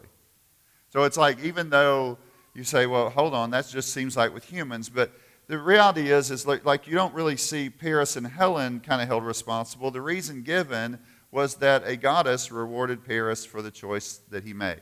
So 0.93 1.05
it's 1.05 1.17
like, 1.17 1.43
even 1.43 1.71
though 1.71 2.19
you 2.53 2.63
say, 2.63 2.85
well, 2.85 3.09
hold 3.09 3.33
on, 3.33 3.49
that 3.49 3.67
just 3.67 3.91
seems 3.91 4.15
like 4.15 4.31
with 4.31 4.43
humans, 4.43 4.89
but 4.89 5.11
the 5.47 5.57
reality 5.57 6.11
is, 6.11 6.29
is 6.29 6.45
like, 6.45 6.65
like 6.65 6.85
you 6.85 6.93
don't 6.93 7.15
really 7.15 7.35
see 7.35 7.67
Paris 7.67 8.15
and 8.15 8.27
Helen 8.27 8.79
kind 8.79 9.01
of 9.01 9.07
held 9.07 9.25
responsible. 9.25 9.89
The 9.89 10.01
reason 10.01 10.43
given 10.43 10.99
was 11.31 11.55
that 11.55 11.81
a 11.87 11.95
goddess 11.95 12.51
rewarded 12.51 13.03
Paris 13.03 13.43
for 13.43 13.63
the 13.63 13.71
choice 13.71 14.21
that 14.29 14.43
he 14.43 14.53
made. 14.53 14.81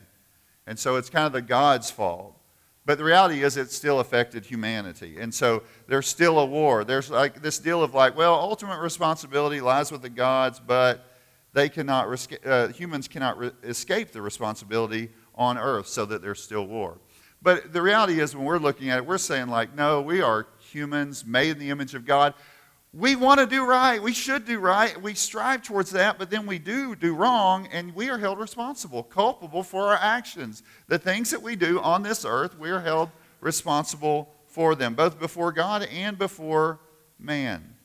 And 0.67 0.77
so 0.77 0.97
it's 0.97 1.09
kind 1.09 1.25
of 1.25 1.31
the 1.31 1.41
God's 1.41 1.89
fault. 1.89 2.35
But 2.85 2.97
the 2.97 3.05
reality 3.05 3.41
is, 3.41 3.55
it 3.55 3.71
still 3.71 4.01
affected 4.01 4.45
humanity. 4.45 5.17
And 5.17 5.33
so 5.33 5.63
there's 5.87 6.07
still 6.07 6.39
a 6.39 6.45
war. 6.45 6.83
There's 6.83 7.09
like 7.09 7.41
this 7.41 7.57
deal 7.57 7.81
of 7.81 7.93
like, 7.93 8.17
well, 8.17 8.33
ultimate 8.33 8.81
responsibility 8.81 9.61
lies 9.61 9.93
with 9.93 10.01
the 10.01 10.09
gods, 10.09 10.59
but 10.59 11.05
they 11.53 11.69
cannot, 11.69 12.09
uh, 12.45 12.67
humans 12.67 13.07
cannot 13.07 13.37
re- 13.37 13.51
escape 13.63 14.11
the 14.11 14.21
responsibility 14.21 15.09
on 15.41 15.57
earth 15.57 15.87
so 15.87 16.05
that 16.05 16.21
there's 16.21 16.41
still 16.41 16.65
war. 16.65 16.97
But 17.41 17.73
the 17.73 17.81
reality 17.81 18.19
is, 18.19 18.35
when 18.35 18.45
we're 18.45 18.59
looking 18.59 18.89
at 18.89 18.99
it, 18.99 19.05
we're 19.05 19.17
saying, 19.17 19.47
like, 19.47 19.75
no, 19.75 20.01
we 20.01 20.21
are 20.21 20.47
humans 20.59 21.25
made 21.25 21.51
in 21.51 21.59
the 21.59 21.69
image 21.69 21.95
of 21.95 22.05
God 22.05 22.33
we 22.93 23.15
want 23.15 23.39
to 23.39 23.45
do 23.45 23.65
right. 23.65 24.03
We 24.03 24.11
should 24.11 24.45
do 24.45 24.59
right. 24.59 25.01
We 25.01 25.13
strive 25.13 25.63
towards 25.63 25.91
that, 25.91 26.19
but 26.19 26.29
then 26.29 26.45
we 26.45 26.59
do 26.59 26.93
do 26.95 27.15
wrong, 27.15 27.67
and 27.71 27.95
we 27.95 28.09
are 28.09 28.17
held 28.17 28.37
responsible, 28.37 29.03
culpable 29.03 29.63
for 29.63 29.87
our 29.87 29.95
actions. 29.95 30.61
The 30.87 30.99
things 30.99 31.29
that 31.31 31.41
we 31.41 31.55
do 31.55 31.79
on 31.79 32.03
this 32.03 32.25
earth, 32.25 32.59
we 32.59 32.69
are 32.69 32.81
held 32.81 33.09
responsible 33.39 34.29
for 34.45 34.75
them, 34.75 34.93
both 34.93 35.19
before 35.19 35.53
God 35.53 35.83
and 35.83 36.17
before 36.17 36.79
man. 37.17 37.75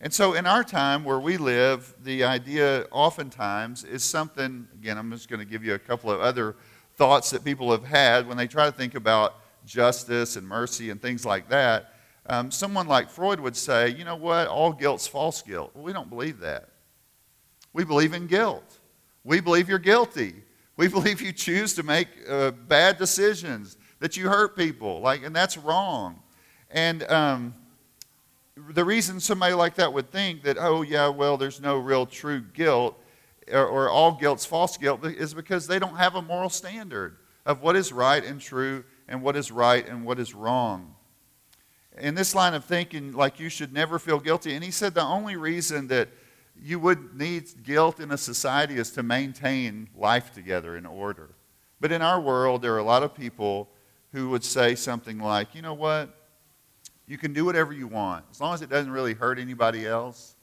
And 0.00 0.12
so, 0.12 0.34
in 0.34 0.46
our 0.46 0.62
time 0.62 1.04
where 1.04 1.18
we 1.18 1.38
live, 1.38 1.94
the 2.04 2.22
idea 2.22 2.86
oftentimes 2.90 3.82
is 3.82 4.04
something, 4.04 4.68
again, 4.74 4.98
I'm 4.98 5.10
just 5.10 5.30
going 5.30 5.40
to 5.40 5.46
give 5.46 5.64
you 5.64 5.72
a 5.72 5.78
couple 5.78 6.10
of 6.10 6.20
other 6.20 6.54
thoughts 6.98 7.30
that 7.30 7.44
people 7.44 7.70
have 7.70 7.84
had 7.84 8.28
when 8.28 8.36
they 8.36 8.46
try 8.46 8.66
to 8.66 8.72
think 8.72 8.94
about 8.94 9.36
justice 9.64 10.36
and 10.36 10.46
mercy 10.46 10.90
and 10.90 11.00
things 11.00 11.24
like 11.24 11.48
that 11.48 11.94
um, 12.28 12.50
someone 12.50 12.86
like 12.86 13.08
Freud 13.08 13.40
would 13.40 13.56
say, 13.56 13.88
you 13.88 14.04
know 14.04 14.16
what, 14.16 14.48
all 14.48 14.72
guilt's 14.72 15.06
false 15.06 15.40
guilt. 15.40 15.70
Well, 15.74 15.84
we 15.84 15.92
don't 15.92 16.10
believe 16.10 16.40
that. 16.40 16.68
We 17.72 17.84
believe 17.84 18.12
in 18.12 18.26
guilt. 18.26 18.78
We 19.24 19.40
believe 19.40 19.68
you're 19.68 19.78
guilty. 19.78 20.34
We 20.76 20.88
believe 20.96 21.22
you 21.22 21.32
choose 21.32 21.74
to 21.74 21.82
make 21.82 22.08
uh, 22.28 22.50
bad 22.50 22.98
decisions, 22.98 23.78
that 24.00 24.16
you 24.16 24.28
hurt 24.28 24.56
people, 24.56 25.00
like, 25.00 25.24
and 25.24 25.34
that's 25.34 25.56
wrong. 25.56 26.20
And 26.70 27.02
um, 27.10 27.54
the 28.56 28.84
reason 28.84 29.20
somebody 29.20 29.54
like 29.54 29.74
that 29.76 29.92
would 29.92 30.10
think 30.12 30.42
that, 30.42 30.58
oh, 30.58 30.82
yeah, 30.82 31.08
well, 31.08 31.38
there's 31.38 31.60
no 31.60 31.78
real 31.78 32.04
true 32.04 32.40
guilt 32.40 32.96
or, 33.52 33.66
or 33.66 33.88
all 33.88 34.12
guilt's 34.12 34.44
false 34.44 34.76
guilt 34.76 35.04
is 35.04 35.34
because 35.34 35.66
they 35.66 35.78
don't 35.78 35.96
have 35.96 36.14
a 36.14 36.22
moral 36.22 36.50
standard 36.50 37.16
of 37.46 37.62
what 37.62 37.76
is 37.76 37.92
right 37.92 38.24
and 38.24 38.40
true 38.40 38.84
and 39.08 39.22
what 39.22 39.36
is 39.36 39.50
right 39.50 39.86
and 39.88 40.04
what 40.04 40.18
is 40.18 40.34
wrong 40.34 40.94
in 42.00 42.14
this 42.14 42.34
line 42.34 42.54
of 42.54 42.64
thinking, 42.64 43.12
like 43.12 43.40
you 43.40 43.48
should 43.48 43.72
never 43.72 43.98
feel 43.98 44.18
guilty. 44.18 44.54
And 44.54 44.64
he 44.64 44.70
said 44.70 44.94
the 44.94 45.02
only 45.02 45.36
reason 45.36 45.88
that 45.88 46.08
you 46.60 46.78
would 46.80 47.16
need 47.16 47.62
guilt 47.62 48.00
in 48.00 48.10
a 48.10 48.18
society 48.18 48.76
is 48.76 48.90
to 48.92 49.02
maintain 49.02 49.88
life 49.96 50.32
together 50.32 50.76
in 50.76 50.86
order. 50.86 51.30
But 51.80 51.92
in 51.92 52.02
our 52.02 52.20
world, 52.20 52.62
there 52.62 52.74
are 52.74 52.78
a 52.78 52.84
lot 52.84 53.02
of 53.02 53.14
people 53.14 53.68
who 54.12 54.30
would 54.30 54.44
say 54.44 54.74
something 54.74 55.18
like, 55.18 55.54
you 55.54 55.62
know 55.62 55.74
what? 55.74 56.14
You 57.06 57.18
can 57.18 57.32
do 57.32 57.44
whatever 57.44 57.72
you 57.72 57.86
want. 57.86 58.24
As 58.30 58.40
long 58.40 58.54
as 58.54 58.62
it 58.62 58.68
doesn't 58.68 58.90
really 58.90 59.14
hurt 59.14 59.38
anybody 59.38 59.86
else, 59.86 60.36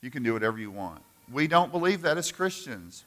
you 0.00 0.10
can 0.10 0.22
do 0.22 0.32
whatever 0.32 0.58
you 0.58 0.70
want. 0.70 1.02
We 1.32 1.46
don't 1.46 1.72
believe 1.72 2.02
that 2.02 2.18
as 2.18 2.30
Christians. 2.30 3.04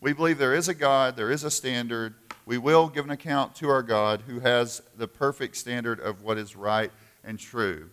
We 0.00 0.12
believe 0.12 0.38
there 0.38 0.54
is 0.54 0.68
a 0.68 0.74
God, 0.74 1.16
there 1.16 1.30
is 1.30 1.44
a 1.44 1.50
standard. 1.50 2.14
We 2.46 2.58
will 2.58 2.88
give 2.88 3.04
an 3.04 3.10
account 3.10 3.54
to 3.56 3.68
our 3.68 3.82
God 3.82 4.22
who 4.26 4.40
has 4.40 4.82
the 4.96 5.08
perfect 5.08 5.56
standard 5.56 6.00
of 6.00 6.22
what 6.22 6.38
is 6.38 6.56
right 6.56 6.90
and 7.24 7.38
true. 7.38 7.90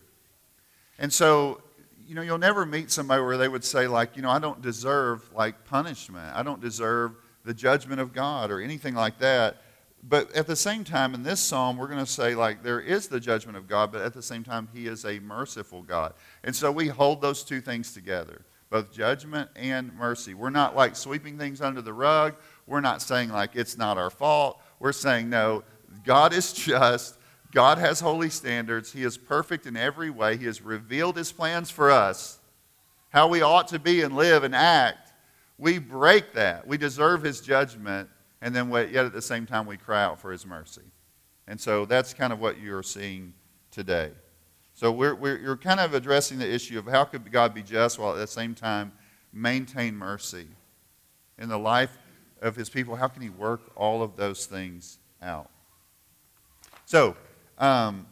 And 0.97 1.11
so, 1.11 1.61
you 2.07 2.15
know, 2.15 2.21
you'll 2.21 2.37
never 2.37 2.65
meet 2.65 2.91
somebody 2.91 3.21
where 3.21 3.37
they 3.37 3.47
would 3.47 3.63
say, 3.63 3.87
like, 3.87 4.15
you 4.15 4.21
know, 4.21 4.29
I 4.29 4.39
don't 4.39 4.61
deserve, 4.61 5.29
like, 5.33 5.65
punishment. 5.65 6.35
I 6.35 6.43
don't 6.43 6.61
deserve 6.61 7.15
the 7.43 7.53
judgment 7.53 7.99
of 7.99 8.13
God 8.13 8.51
or 8.51 8.61
anything 8.61 8.95
like 8.95 9.19
that. 9.19 9.57
But 10.07 10.31
at 10.35 10.45
the 10.45 10.55
same 10.55 10.83
time, 10.83 11.15
in 11.15 11.23
this 11.23 11.39
psalm, 11.39 11.77
we're 11.77 11.87
going 11.87 11.99
to 11.99 12.05
say, 12.05 12.35
like, 12.35 12.61
there 12.61 12.79
is 12.79 13.07
the 13.07 13.19
judgment 13.19 13.57
of 13.57 13.67
God, 13.67 13.91
but 13.91 14.01
at 14.01 14.13
the 14.13 14.21
same 14.21 14.43
time, 14.43 14.69
He 14.71 14.85
is 14.85 15.03
a 15.03 15.19
merciful 15.19 15.81
God. 15.81 16.13
And 16.43 16.55
so 16.55 16.71
we 16.71 16.87
hold 16.87 17.21
those 17.21 17.43
two 17.43 17.59
things 17.59 17.93
together 17.93 18.41
both 18.69 18.91
judgment 18.91 19.49
and 19.55 19.93
mercy. 19.93 20.33
We're 20.33 20.49
not 20.49 20.75
like 20.75 20.95
sweeping 20.95 21.37
things 21.37 21.61
under 21.61 21.81
the 21.81 21.93
rug. 21.93 22.35
We're 22.67 22.81
not 22.81 23.01
saying, 23.01 23.29
like, 23.29 23.55
it's 23.55 23.77
not 23.77 23.97
our 23.97 24.09
fault. 24.09 24.61
We're 24.79 24.91
saying, 24.91 25.29
no, 25.29 25.63
God 26.03 26.33
is 26.33 26.53
just. 26.53 27.17
God 27.51 27.77
has 27.77 27.99
holy 27.99 28.29
standards. 28.29 28.91
He 28.91 29.03
is 29.03 29.17
perfect 29.17 29.65
in 29.65 29.77
every 29.77 30.09
way. 30.09 30.35
He 30.35 30.45
has 30.45 30.61
revealed 30.61 31.15
His 31.15 31.31
plans 31.31 31.71
for 31.71 31.89
us, 31.89 32.39
how 33.09 33.27
we 33.27 33.41
ought 33.41 33.69
to 33.69 33.79
be 33.79 34.01
and 34.01 34.15
live 34.15 34.43
and 34.43 34.53
act. 34.53 35.13
We 35.57 35.77
break 35.77 36.33
that. 36.33 36.67
We 36.67 36.77
deserve 36.77 37.23
His 37.23 37.39
judgment 37.39 38.09
and 38.45 38.55
then 38.55 38.69
yet 38.69 39.05
at 39.05 39.11
the 39.11 39.23
same 39.23 39.47
time 39.47 39.65
we 39.65 39.75
cry 39.75 40.03
out 40.03 40.19
for 40.19 40.31
his 40.31 40.45
mercy. 40.45 40.83
And 41.47 41.59
so 41.59 41.85
that's 41.85 42.13
kind 42.13 42.31
of 42.31 42.39
what 42.39 42.59
you're 42.59 42.83
seeing 42.83 43.33
today. 43.71 44.11
So 44.75 44.91
we're, 44.91 45.15
we're, 45.15 45.37
you're 45.37 45.55
kind 45.55 45.79
of 45.79 45.93
addressing 45.93 46.37
the 46.37 46.53
issue 46.53 46.77
of 46.77 46.85
how 46.85 47.05
could 47.05 47.31
God 47.31 47.53
be 47.53 47.63
just 47.63 47.97
while 47.97 48.11
at 48.11 48.17
the 48.17 48.27
same 48.27 48.53
time 48.53 48.91
maintain 49.31 49.95
mercy 49.95 50.47
in 51.39 51.47
the 51.47 51.57
life 51.57 51.97
of 52.41 52.57
his 52.57 52.69
people? 52.69 52.97
How 52.97 53.07
can 53.07 53.21
he 53.21 53.29
work 53.29 53.71
all 53.77 54.03
of 54.03 54.17
those 54.17 54.45
things 54.45 54.99
out? 55.21 55.49
So 56.83 57.15
um, 57.57 58.05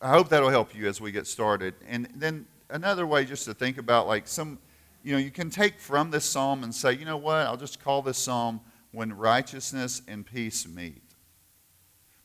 I 0.00 0.08
hope 0.08 0.30
that'll 0.30 0.48
help 0.48 0.74
you 0.74 0.88
as 0.88 0.98
we 0.98 1.12
get 1.12 1.26
started. 1.26 1.74
And 1.86 2.08
then 2.14 2.46
another 2.70 3.06
way 3.06 3.26
just 3.26 3.44
to 3.44 3.52
think 3.52 3.76
about 3.76 4.06
like 4.06 4.26
some, 4.26 4.58
you 5.04 5.12
know, 5.12 5.18
you 5.18 5.30
can 5.30 5.50
take 5.50 5.78
from 5.78 6.10
this 6.10 6.24
psalm 6.24 6.64
and 6.64 6.74
say, 6.74 6.94
you 6.94 7.04
know 7.04 7.18
what, 7.18 7.46
I'll 7.46 7.58
just 7.58 7.84
call 7.84 8.00
this 8.00 8.16
psalm 8.16 8.62
when 8.92 9.12
righteousness 9.14 10.00
and 10.08 10.24
peace 10.24 10.66
meet. 10.66 11.02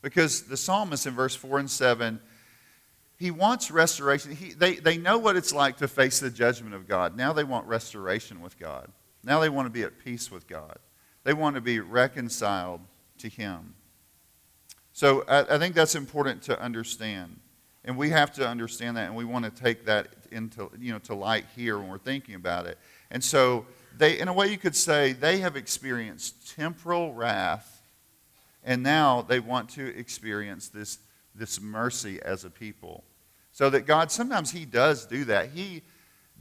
Because 0.01 0.43
the 0.43 0.55
psalmist 0.55 1.05
in 1.05 1.13
verse 1.13 1.35
4 1.35 1.59
and 1.59 1.69
7, 1.69 2.21
he 3.17 3.31
wants 3.31 3.71
restoration. 3.71 4.35
He, 4.35 4.53
they, 4.53 4.75
they 4.75 4.97
know 4.97 5.17
what 5.17 5.35
it's 5.35 5.53
like 5.53 5.77
to 5.77 5.87
face 5.87 6.19
the 6.19 6.29
judgment 6.29 6.75
of 6.75 6.87
God. 6.87 7.17
Now 7.17 7.33
they 7.33 7.43
want 7.43 7.67
restoration 7.67 8.41
with 8.41 8.59
God. 8.59 8.91
Now 9.23 9.39
they 9.39 9.49
want 9.49 9.65
to 9.65 9.71
be 9.71 9.83
at 9.83 9.99
peace 9.99 10.31
with 10.31 10.47
God. 10.47 10.77
They 11.23 11.33
want 11.33 11.55
to 11.55 11.61
be 11.61 11.79
reconciled 11.79 12.81
to 13.17 13.27
Him. 13.27 13.73
So 14.93 15.23
I, 15.27 15.55
I 15.55 15.57
think 15.57 15.75
that's 15.75 15.95
important 15.95 16.43
to 16.43 16.61
understand. 16.61 17.39
And 17.83 17.97
we 17.97 18.09
have 18.09 18.33
to 18.33 18.47
understand 18.47 18.97
that, 18.97 19.07
and 19.07 19.15
we 19.15 19.25
want 19.25 19.45
to 19.45 19.51
take 19.51 19.85
that 19.85 20.07
into, 20.31 20.69
you 20.79 20.91
know, 20.91 20.99
to 20.99 21.15
light 21.15 21.45
here 21.55 21.79
when 21.79 21.87
we're 21.87 21.97
thinking 21.97 22.35
about 22.35 22.67
it. 22.67 22.77
And 23.09 23.23
so 23.23 23.65
they, 23.97 24.19
in 24.19 24.27
a 24.27 24.33
way, 24.33 24.47
you 24.47 24.57
could 24.57 24.75
say 24.75 25.13
they 25.13 25.39
have 25.39 25.55
experienced 25.55 26.55
temporal 26.55 27.13
wrath, 27.13 27.81
and 28.63 28.83
now 28.83 29.21
they 29.21 29.39
want 29.39 29.69
to 29.71 29.97
experience 29.97 30.67
this, 30.67 30.99
this 31.37 31.61
mercy 31.61 32.19
as 32.21 32.45
a 32.45 32.49
people. 32.49 33.03
So 33.51 33.69
that 33.69 33.85
God, 33.85 34.11
sometimes 34.11 34.51
He 34.51 34.65
does 34.65 35.05
do 35.05 35.25
that. 35.25 35.49
He 35.49 35.83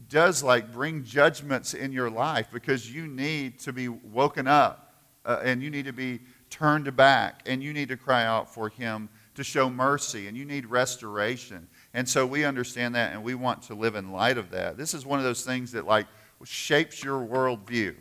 does 0.08 0.42
like 0.42 0.72
bring 0.72 1.04
judgments 1.04 1.74
in 1.74 1.92
your 1.92 2.10
life 2.10 2.48
because 2.52 2.92
you 2.92 3.06
need 3.06 3.58
to 3.60 3.72
be 3.72 3.88
woken 3.88 4.46
up 4.46 4.94
uh, 5.24 5.40
and 5.42 5.62
you 5.62 5.70
need 5.70 5.86
to 5.86 5.92
be 5.92 6.20
turned 6.50 6.94
back 6.96 7.42
and 7.46 7.62
you 7.62 7.72
need 7.72 7.88
to 7.88 7.96
cry 7.96 8.24
out 8.24 8.52
for 8.52 8.68
Him 8.68 9.08
to 9.34 9.44
show 9.44 9.68
mercy 9.68 10.28
and 10.28 10.36
you 10.36 10.44
need 10.44 10.66
restoration. 10.66 11.68
And 11.94 12.08
so 12.08 12.26
we 12.26 12.44
understand 12.44 12.94
that 12.94 13.12
and 13.12 13.22
we 13.22 13.34
want 13.34 13.62
to 13.62 13.74
live 13.74 13.94
in 13.94 14.12
light 14.12 14.38
of 14.38 14.50
that. 14.50 14.76
This 14.76 14.94
is 14.94 15.04
one 15.06 15.18
of 15.18 15.24
those 15.24 15.44
things 15.44 15.72
that, 15.72 15.86
like, 15.86 16.06
shapes 16.44 17.02
your 17.02 17.20
worldview. 17.20 17.94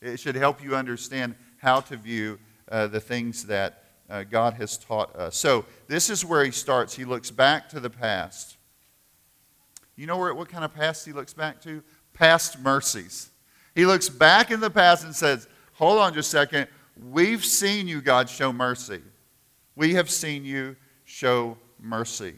It 0.00 0.18
should 0.18 0.34
help 0.34 0.62
you 0.62 0.74
understand 0.74 1.34
how 1.58 1.80
to 1.80 1.96
view 1.96 2.38
uh, 2.70 2.88
the 2.88 3.00
things 3.00 3.46
that 3.46 3.81
uh, 4.12 4.24
God 4.24 4.54
has 4.54 4.76
taught 4.76 5.16
us. 5.16 5.36
So, 5.36 5.64
this 5.88 6.10
is 6.10 6.22
where 6.22 6.44
he 6.44 6.50
starts. 6.50 6.94
He 6.94 7.06
looks 7.06 7.30
back 7.30 7.68
to 7.70 7.80
the 7.80 7.88
past. 7.88 8.58
You 9.96 10.06
know 10.06 10.18
where, 10.18 10.34
what 10.34 10.50
kind 10.50 10.64
of 10.64 10.74
past 10.74 11.06
he 11.06 11.12
looks 11.12 11.32
back 11.32 11.62
to? 11.62 11.82
Past 12.12 12.60
mercies. 12.60 13.30
He 13.74 13.86
looks 13.86 14.10
back 14.10 14.50
in 14.50 14.60
the 14.60 14.68
past 14.68 15.04
and 15.04 15.16
says, 15.16 15.48
Hold 15.74 15.98
on 15.98 16.12
just 16.12 16.28
a 16.28 16.38
second. 16.38 16.68
We've 17.10 17.42
seen 17.42 17.88
you, 17.88 18.02
God, 18.02 18.28
show 18.28 18.52
mercy. 18.52 19.00
We 19.76 19.94
have 19.94 20.10
seen 20.10 20.44
you 20.44 20.76
show 21.04 21.56
mercy. 21.80 22.34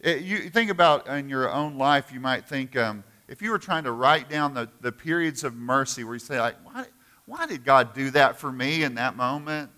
It, 0.00 0.22
you 0.22 0.50
think 0.50 0.70
about 0.70 1.06
in 1.06 1.28
your 1.28 1.48
own 1.50 1.78
life, 1.78 2.12
you 2.12 2.18
might 2.18 2.48
think, 2.48 2.76
um, 2.76 3.04
if 3.28 3.40
you 3.40 3.52
were 3.52 3.60
trying 3.60 3.84
to 3.84 3.92
write 3.92 4.28
down 4.28 4.54
the, 4.54 4.68
the 4.80 4.90
periods 4.90 5.44
of 5.44 5.54
mercy 5.54 6.02
where 6.02 6.14
you 6.14 6.18
say, 6.18 6.40
like, 6.40 6.56
why, 6.64 6.86
why 7.26 7.46
did 7.46 7.64
God 7.64 7.94
do 7.94 8.10
that 8.10 8.38
for 8.38 8.50
me 8.50 8.82
in 8.82 8.96
that 8.96 9.16
moment? 9.16 9.70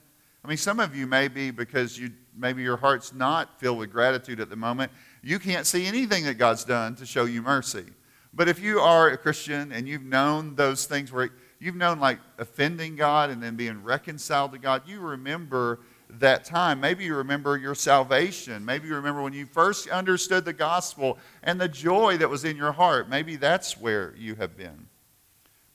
I 0.45 0.49
mean, 0.49 0.57
some 0.57 0.81
of 0.81 0.95
you 0.95 1.07
may 1.07 1.29
be 1.29 1.51
because 1.51 1.99
you 1.99 2.13
maybe 2.37 2.63
your 2.63 2.77
heart's 2.77 3.13
not 3.13 3.59
filled 3.59 3.79
with 3.79 3.91
gratitude 3.91 4.41
at 4.41 4.49
the 4.49 4.57
moment. 4.57 4.93
You 5.23 5.39
can't 5.39 5.67
see 5.67 5.87
anything 5.87 6.25
that 6.25 6.35
God's 6.35 6.65
done 6.65 6.95
to 6.97 7.07
show 7.07 7.25
you 7.25 7.43
mercy. 7.43 7.85
But 8.33 8.49
if 8.49 8.61
you 8.61 8.79
are 8.79 9.09
a 9.09 9.19
Christian 9.19 9.73
and 9.73 9.89
you've 9.89 10.05
known 10.05 10.55
those 10.55 10.87
things 10.87 11.11
where 11.11 11.31
you've 11.59 11.75
known 11.75 11.99
like 11.99 12.21
offending 12.39 12.95
God 12.95 13.31
and 13.31 13.43
then 13.43 13.57
being 13.57 13.83
reconciled 13.83 14.53
to 14.53 14.59
God, 14.59 14.83
you 14.87 15.01
remember 15.01 15.81
that 16.11 16.45
time. 16.45 16.81
Maybe 16.81 17.05
you 17.05 17.17
remember 17.17 17.57
your 17.57 17.75
salvation. 17.75 18.65
Maybe 18.65 18.89
you 18.89 18.95
remember 18.95 19.23
when 19.23 19.33
you 19.33 19.47
first 19.47 19.89
understood 19.89 20.45
the 20.45 20.53
gospel 20.53 21.19
and 21.43 21.61
the 21.61 21.69
joy 21.69 22.17
that 22.19 22.31
was 22.31 22.45
in 22.45 22.57
your 22.57 22.73
heart. 22.73 23.09
Maybe 23.09 23.37
that's 23.37 23.79
where 23.79 24.15
you 24.17 24.35
have 24.37 24.57
been. 24.57 24.87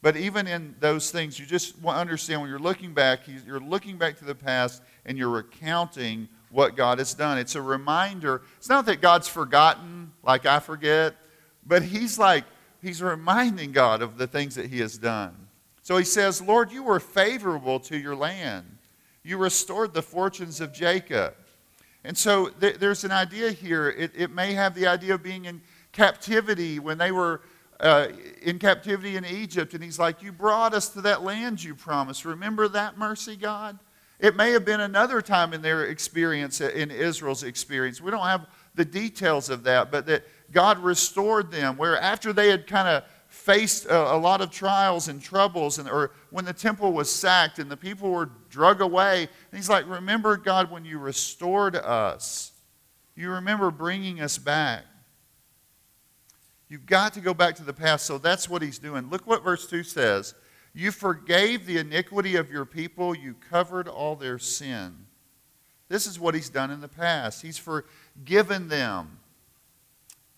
But 0.03 0.17
even 0.17 0.48
in 0.48 0.75
those 0.81 1.12
things, 1.12 1.39
you 1.39 1.45
just 1.45 1.79
want 1.79 1.95
to 1.95 2.01
understand 2.01 2.41
when 2.41 2.50
you're 2.50 2.60
looking 2.60 2.93
back, 2.93 3.22
you're 3.48 3.62
looking 3.62 3.98
back 3.98 4.17
to 4.17 4.25
the 4.25 4.36
past 4.36 4.81
and 5.05 5.17
you're 5.17 5.29
recounting 5.29 6.27
what 6.50 6.75
God 6.75 6.98
has 6.98 7.13
done. 7.13 7.38
It's 7.38 7.55
a 7.55 7.62
reminder. 7.62 8.41
It's 8.57 8.67
not 8.67 8.86
that 8.88 9.00
God's 9.00 9.29
forgotten, 9.29 10.12
like 10.22 10.45
I 10.45 10.60
forget, 10.60 11.15
but 11.65 11.83
He's 11.83 12.19
like, 12.19 12.43
He's 12.81 13.01
reminding 13.01 13.72
God 13.72 14.01
of 14.01 14.17
the 14.17 14.27
things 14.27 14.55
that 14.55 14.65
He 14.65 14.79
has 14.81 14.98
done. 14.98 15.33
So 15.83 15.95
He 15.95 16.03
says, 16.03 16.41
Lord, 16.41 16.69
you 16.69 16.83
were 16.83 17.00
favorable 17.00 17.79
to 17.79 17.98
your 17.98 18.13
land. 18.13 18.65
You 19.24 19.38
restored 19.38 19.93
the 19.93 20.01
fortunes 20.01 20.60
of 20.60 20.74
Jacob. 20.74 21.33
And 22.03 22.17
so 22.17 22.50
th- 22.50 22.75
there's 22.75 23.05
an 23.05 23.12
idea 23.12 23.51
here. 23.51 23.88
It, 23.89 24.12
it, 24.13 24.31
may 24.31 24.51
have 24.51 24.75
the 24.75 24.86
idea 24.86 25.13
of 25.13 25.24
being 25.24 25.45
in 25.45 25.62
captivity 25.93 26.79
when 26.79 26.98
they 26.98 27.13
were 27.13 27.39
uh, 27.84 28.08
in 28.42 28.58
captivity 28.58 29.18
in 29.18 29.25
Egypt. 29.25 29.74
And 29.74 29.84
he's 29.84 30.00
like, 30.00 30.24
You 30.24 30.32
brought 30.32 30.74
us 30.74 30.90
to 30.90 31.02
that 31.02 31.22
land 31.24 31.63
you 31.63 31.75
promised. 31.75 32.25
Remember 32.25 32.68
that 32.70 32.98
mercy, 32.98 33.36
God? 33.36 33.78
It 34.20 34.38
may 34.38 34.52
have 34.52 34.63
been 34.63 34.80
another 34.80 35.22
time 35.22 35.54
in 35.54 35.62
their 35.62 35.88
experience, 35.88 36.62
in 36.62 36.90
Israel's 36.90 37.44
experience. 37.44 38.00
We 38.00 38.10
don't 38.10 38.25
have 38.25 38.48
the 38.74 38.86
details 38.86 39.50
of 39.50 39.63
that, 39.63 39.92
but 39.92 40.06
that 40.06 40.24
God 40.52 40.80
restored 40.80 41.52
them, 41.52 41.75
where 41.75 42.00
after 42.00 42.32
they 42.32 42.48
had 42.48 42.66
kind 42.66 42.88
of 42.88 43.04
faced 43.28 43.86
a, 43.88 44.13
a, 44.13 44.18
lot 44.18 44.40
of 44.40 44.50
trials 44.50 45.10
and 45.10 45.22
troubles, 45.22 45.78
and, 45.78 45.90
or 45.90 46.12
when 46.30 46.46
the 46.46 46.54
temple 46.54 46.94
was 46.94 47.12
sacked 47.12 47.60
and 47.60 47.70
the 47.70 47.75
people 47.75 48.12
were 48.12 48.30
drug 48.50 48.80
away. 48.80 49.24
And 49.24 49.58
he's 49.58 49.70
like, 49.70 49.90
Remember, 49.90 50.38
God, 50.38 50.72
when 50.72 50.86
you 50.86 51.00
restored 51.00 51.75
us, 51.75 52.54
you 53.16 53.30
remember 53.30 53.72
bringing 53.72 54.22
us 54.22 54.38
back. 54.38 54.86
You've 56.74 56.88
got 56.88 57.13
to 57.13 57.22
go 57.22 57.36
back 57.36 57.53
to 57.58 57.63
the 57.63 57.72
past. 57.72 58.08
So 58.08 58.18
that's 58.18 58.50
what 58.50 58.63
he's 58.63 58.80
doing. 58.80 59.08
Look 59.12 59.27
what 59.27 59.44
verse 59.44 59.68
2 59.68 59.84
says. 59.84 60.34
You 60.74 60.89
forgave 60.89 61.68
the 61.68 61.77
iniquity 61.77 62.36
of 62.36 62.50
your 62.50 62.65
people, 62.65 63.13
you 63.13 63.36
covered 63.48 63.88
all 63.88 64.15
their 64.15 64.39
sin. 64.39 65.06
This 65.88 66.08
is 66.08 66.20
what 66.20 66.34
he's 66.34 66.50
done 66.50 66.72
in 66.72 66.82
the 66.82 66.88
past. 66.88 67.44
He's 67.44 67.60
forgiven 67.60 68.70
them 68.70 69.20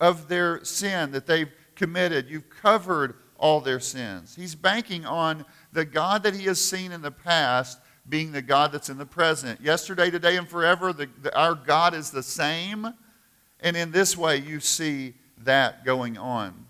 of 0.01 0.27
their 0.27 0.61
sin 0.65 1.11
that 1.11 1.25
they've 1.25 1.53
committed. 1.73 2.29
You've 2.29 2.49
covered 2.49 3.15
all 3.37 3.61
their 3.61 3.79
sins. 3.79 4.35
He's 4.35 4.55
banking 4.55 5.05
on 5.05 5.45
the 5.71 5.85
God 5.85 6.21
that 6.23 6.35
he 6.35 6.47
has 6.47 6.59
seen 6.59 6.91
in 6.91 7.01
the 7.01 7.11
past 7.11 7.79
being 8.09 8.33
the 8.33 8.41
God 8.41 8.73
that's 8.73 8.89
in 8.89 8.97
the 8.97 9.05
present. 9.05 9.61
Yesterday, 9.61 10.11
today, 10.11 10.35
and 10.35 10.49
forever, 10.49 10.91
the, 10.91 11.07
the, 11.21 11.33
our 11.33 11.55
God 11.55 11.93
is 11.93 12.11
the 12.11 12.21
same. 12.21 12.93
And 13.61 13.77
in 13.77 13.93
this 13.93 14.17
way, 14.17 14.35
you 14.35 14.59
see 14.59 15.13
that 15.43 15.85
going 15.85 16.17
on. 16.17 16.65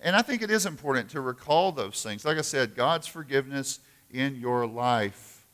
And 0.00 0.14
I 0.14 0.22
think 0.22 0.42
it 0.42 0.50
is 0.50 0.66
important 0.66 1.10
to 1.10 1.20
recall 1.20 1.72
those 1.72 2.02
things. 2.02 2.24
Like 2.24 2.38
I 2.38 2.42
said, 2.42 2.74
God's 2.74 3.06
forgiveness 3.06 3.80
in 4.10 4.36
your 4.36 4.66
life. 4.66 5.46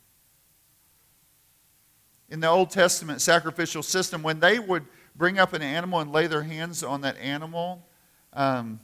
in 2.31 2.41
the 2.41 2.49
Old 2.49 2.71
Testament 2.71 3.21
sacrificial 3.21 3.83
system, 3.83 4.23
when 4.23 4.41
they 4.41 4.59
would 4.59 4.85
bring 5.17 5.39
up 5.39 5.53
an 5.53 5.63
animal 5.63 6.01
and 6.01 6.13
lay 6.13 6.27
their 6.29 6.45
hands 6.45 6.83
on 6.83 7.01
that 7.01 7.19
animal, 7.19 7.85
um, 8.33 8.81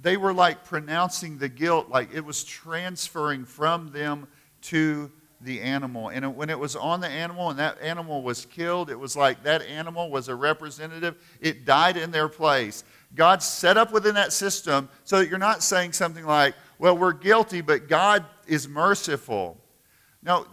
they 0.00 0.16
were 0.16 0.34
like 0.34 0.64
pronouncing 0.64 1.38
the 1.38 1.48
guilt, 1.48 1.88
like 1.88 2.14
it 2.14 2.24
was 2.24 2.44
transferring 2.44 3.44
from 3.44 3.90
them 3.90 4.28
to 4.60 5.10
the 5.40 5.60
animal. 5.60 6.08
And 6.08 6.36
when 6.36 6.50
it 6.50 6.58
was 6.58 6.74
on 6.74 7.00
the 7.00 7.08
animal 7.08 7.50
and 7.50 7.58
that 7.58 7.80
animal 7.80 8.22
was 8.22 8.44
killed, 8.44 8.90
it 8.90 8.98
was 8.98 9.16
like 9.16 9.42
that 9.44 9.62
animal 9.62 10.10
was 10.10 10.28
a 10.28 10.34
representative. 10.34 11.16
It 11.40 11.64
died 11.64 11.96
in 11.96 12.10
their 12.10 12.28
place. 12.28 12.84
God 13.14 13.42
set 13.42 13.76
up 13.76 13.92
within 13.92 14.14
that 14.16 14.32
system 14.32 14.88
so 15.04 15.18
that 15.18 15.28
you're 15.28 15.38
not 15.38 15.62
saying 15.62 15.92
something 15.92 16.26
like, 16.26 16.54
well, 16.78 16.96
we're 16.96 17.12
guilty, 17.12 17.60
but 17.60 17.88
God 17.88 18.24
is 18.46 18.68
merciful. 18.68 19.56
No, 20.22 20.46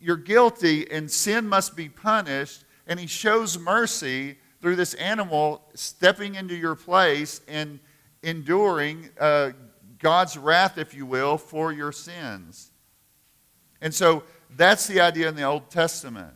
you're 0.00 0.16
guilty 0.16 0.90
and 0.90 1.10
sin 1.10 1.46
must 1.46 1.76
be 1.76 1.88
punished, 1.88 2.64
and 2.86 2.98
He 2.98 3.06
shows 3.06 3.58
mercy 3.58 4.38
through 4.60 4.76
this 4.76 4.94
animal 4.94 5.62
stepping 5.74 6.34
into 6.34 6.54
your 6.54 6.74
place 6.74 7.40
and 7.48 7.78
enduring 8.22 9.10
uh, 9.18 9.50
God's 9.98 10.36
wrath, 10.36 10.78
if 10.78 10.94
you 10.94 11.06
will, 11.06 11.38
for 11.38 11.72
your 11.72 11.92
sins. 11.92 12.69
And 13.80 13.94
so 13.94 14.24
that's 14.56 14.86
the 14.86 15.00
idea 15.00 15.28
in 15.28 15.36
the 15.36 15.44
Old 15.44 15.70
Testament. 15.70 16.34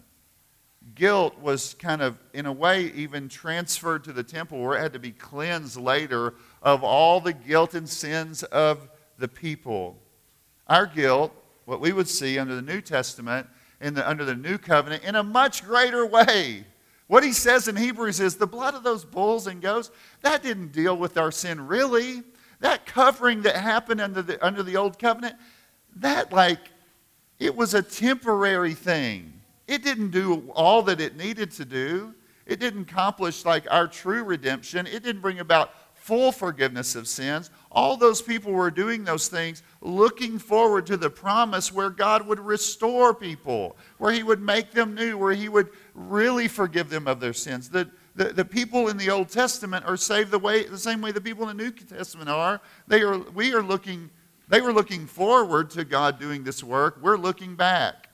Guilt 0.94 1.38
was 1.40 1.74
kind 1.74 2.02
of, 2.02 2.18
in 2.32 2.46
a 2.46 2.52
way, 2.52 2.92
even 2.94 3.28
transferred 3.28 4.04
to 4.04 4.12
the 4.12 4.22
temple 4.22 4.60
where 4.60 4.78
it 4.78 4.82
had 4.82 4.92
to 4.92 4.98
be 4.98 5.10
cleansed 5.10 5.76
later 5.76 6.34
of 6.62 6.84
all 6.84 7.20
the 7.20 7.32
guilt 7.32 7.74
and 7.74 7.88
sins 7.88 8.42
of 8.44 8.88
the 9.18 9.28
people. 9.28 9.98
Our 10.66 10.86
guilt, 10.86 11.32
what 11.64 11.80
we 11.80 11.92
would 11.92 12.08
see 12.08 12.38
under 12.38 12.54
the 12.54 12.62
New 12.62 12.80
Testament, 12.80 13.46
in 13.80 13.94
the, 13.94 14.08
under 14.08 14.24
the 14.24 14.34
New 14.34 14.58
Covenant, 14.58 15.04
in 15.04 15.16
a 15.16 15.22
much 15.22 15.64
greater 15.64 16.06
way. 16.06 16.64
What 17.06 17.24
he 17.24 17.32
says 17.32 17.68
in 17.68 17.76
Hebrews 17.76 18.20
is 18.20 18.36
the 18.36 18.46
blood 18.46 18.74
of 18.74 18.82
those 18.82 19.04
bulls 19.04 19.46
and 19.46 19.60
goats, 19.60 19.90
that 20.22 20.42
didn't 20.42 20.72
deal 20.72 20.96
with 20.96 21.18
our 21.18 21.30
sin 21.32 21.66
really. 21.66 22.22
That 22.60 22.86
covering 22.86 23.42
that 23.42 23.56
happened 23.56 24.00
under 24.00 24.22
the, 24.22 24.42
under 24.44 24.62
the 24.62 24.76
old 24.76 24.98
covenant, 24.98 25.36
that 25.96 26.32
like, 26.32 26.60
it 27.38 27.54
was 27.54 27.74
a 27.74 27.82
temporary 27.82 28.74
thing. 28.74 29.40
It 29.66 29.82
didn't 29.82 30.10
do 30.10 30.50
all 30.54 30.82
that 30.82 31.00
it 31.00 31.16
needed 31.16 31.50
to 31.52 31.64
do. 31.64 32.14
It 32.46 32.60
didn't 32.60 32.90
accomplish 32.90 33.44
like 33.44 33.66
our 33.70 33.88
true 33.88 34.22
redemption. 34.22 34.86
It 34.86 35.02
didn't 35.02 35.22
bring 35.22 35.40
about 35.40 35.72
full 36.04 36.32
forgiveness 36.32 36.94
of 36.96 37.08
sins. 37.08 37.50
All 37.72 37.96
those 37.96 38.20
people 38.20 38.52
were 38.52 38.70
doing 38.70 39.04
those 39.04 39.28
things 39.28 39.62
looking 39.80 40.38
forward 40.38 40.84
to 40.88 40.98
the 40.98 41.08
promise 41.08 41.72
where 41.72 41.88
God 41.88 42.26
would 42.26 42.38
restore 42.38 43.14
people, 43.14 43.78
where 43.96 44.12
He 44.12 44.22
would 44.22 44.42
make 44.42 44.72
them 44.72 44.94
new, 44.94 45.16
where 45.16 45.32
He 45.32 45.48
would 45.48 45.70
really 45.94 46.46
forgive 46.46 46.90
them 46.90 47.08
of 47.08 47.20
their 47.20 47.32
sins. 47.32 47.70
The, 47.70 47.88
the, 48.14 48.26
the 48.26 48.44
people 48.44 48.88
in 48.88 48.98
the 48.98 49.08
Old 49.08 49.30
Testament 49.30 49.86
are 49.86 49.96
saved 49.96 50.30
the, 50.30 50.38
way, 50.38 50.64
the 50.64 50.76
same 50.76 51.00
way 51.00 51.10
the 51.10 51.22
people 51.22 51.48
in 51.48 51.56
the 51.56 51.64
New 51.64 51.70
Testament 51.70 52.28
are. 52.28 52.60
They 52.86 53.00
are 53.00 53.16
we 53.16 53.54
are 53.54 53.62
looking, 53.62 54.10
they 54.48 54.60
were 54.60 54.72
looking 54.72 55.06
forward 55.06 55.70
to 55.70 55.84
God 55.84 56.18
doing 56.18 56.44
this 56.44 56.62
work. 56.62 56.98
We're 57.00 57.16
looking 57.16 57.54
back. 57.54 58.08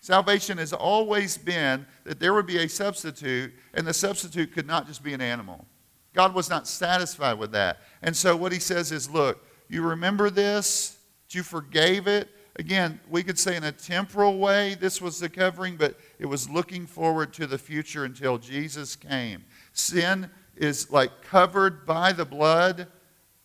Salvation 0.00 0.58
has 0.58 0.72
always 0.72 1.38
been 1.38 1.86
that 2.04 2.18
there 2.18 2.34
would 2.34 2.46
be 2.46 2.58
a 2.58 2.68
substitute, 2.68 3.52
and 3.74 3.86
the 3.86 3.94
substitute 3.94 4.52
could 4.52 4.66
not 4.66 4.86
just 4.86 5.02
be 5.02 5.14
an 5.14 5.20
animal. 5.20 5.64
God 6.12 6.34
was 6.34 6.50
not 6.50 6.66
satisfied 6.66 7.38
with 7.38 7.52
that. 7.52 7.78
And 8.02 8.14
so 8.14 8.36
what 8.36 8.52
he 8.52 8.58
says 8.58 8.92
is, 8.92 9.08
look, 9.08 9.46
you 9.68 9.82
remember 9.82 10.28
this? 10.28 10.98
You 11.30 11.42
forgave 11.42 12.06
it? 12.06 12.28
Again, 12.56 13.00
we 13.08 13.22
could 13.22 13.38
say 13.38 13.56
in 13.56 13.64
a 13.64 13.72
temporal 13.72 14.38
way 14.38 14.74
this 14.74 15.00
was 15.00 15.18
the 15.18 15.28
covering, 15.28 15.76
but 15.76 15.98
it 16.18 16.26
was 16.26 16.50
looking 16.50 16.86
forward 16.86 17.32
to 17.34 17.46
the 17.46 17.56
future 17.56 18.04
until 18.04 18.36
Jesus 18.36 18.94
came. 18.94 19.44
Sin 19.72 20.28
is 20.56 20.90
like 20.90 21.22
covered 21.22 21.86
by 21.86 22.12
the 22.12 22.26
blood 22.26 22.88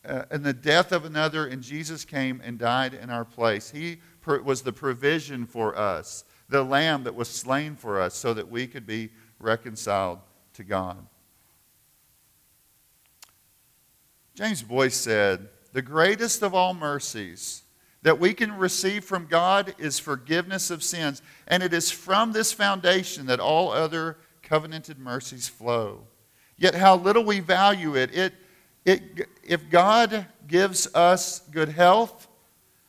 uh, 0.08 0.26
and 0.32 0.44
the 0.44 0.54
death 0.54 0.92
of 0.92 1.06
another, 1.06 1.48
and 1.48 1.62
Jesus 1.62 2.06
came 2.06 2.42
and 2.44 2.58
died 2.58 2.94
in 2.94 3.10
our 3.10 3.26
place. 3.26 3.70
He 3.72 3.98
was 4.26 4.62
the 4.62 4.74
provision 4.74 5.46
for 5.46 5.78
us, 5.78 6.24
the 6.50 6.64
lamb 6.64 7.04
that 7.04 7.16
was 7.16 7.30
slain 7.30 7.76
for 7.76 8.00
us, 8.00 8.14
so 8.14 8.34
that 8.34 8.50
we 8.50 8.68
could 8.68 8.86
be 8.86 9.10
reconciled 9.40 10.20
to 10.54 10.64
God. 10.64 11.06
James 14.36 14.62
Boice 14.62 14.96
said, 14.96 15.50
The 15.74 15.82
greatest 15.82 16.44
of 16.44 16.54
all 16.54 16.74
mercies 16.74 17.64
that 18.04 18.20
we 18.20 18.34
can 18.34 18.56
receive 18.58 19.04
from 19.04 19.26
God 19.26 19.74
is 19.78 20.00
forgiveness 20.00 20.70
of 20.70 20.84
sins. 20.84 21.22
And 21.48 21.64
it 21.64 21.74
is 21.74 21.92
from 21.92 22.32
this 22.32 22.54
foundation 22.54 23.26
that 23.26 23.40
all 23.40 23.72
other 23.72 24.18
covenanted 24.44 25.00
mercies 25.00 25.48
flow. 25.48 26.08
Yet, 26.58 26.76
how 26.76 26.96
little 26.96 27.24
we 27.24 27.40
value 27.40 27.96
it. 27.96 28.16
it, 28.16 28.34
it 28.88 29.28
if 29.44 29.70
God 29.70 30.26
gives 30.48 30.88
us 30.96 31.42
good 31.52 31.70
health, 31.70 32.28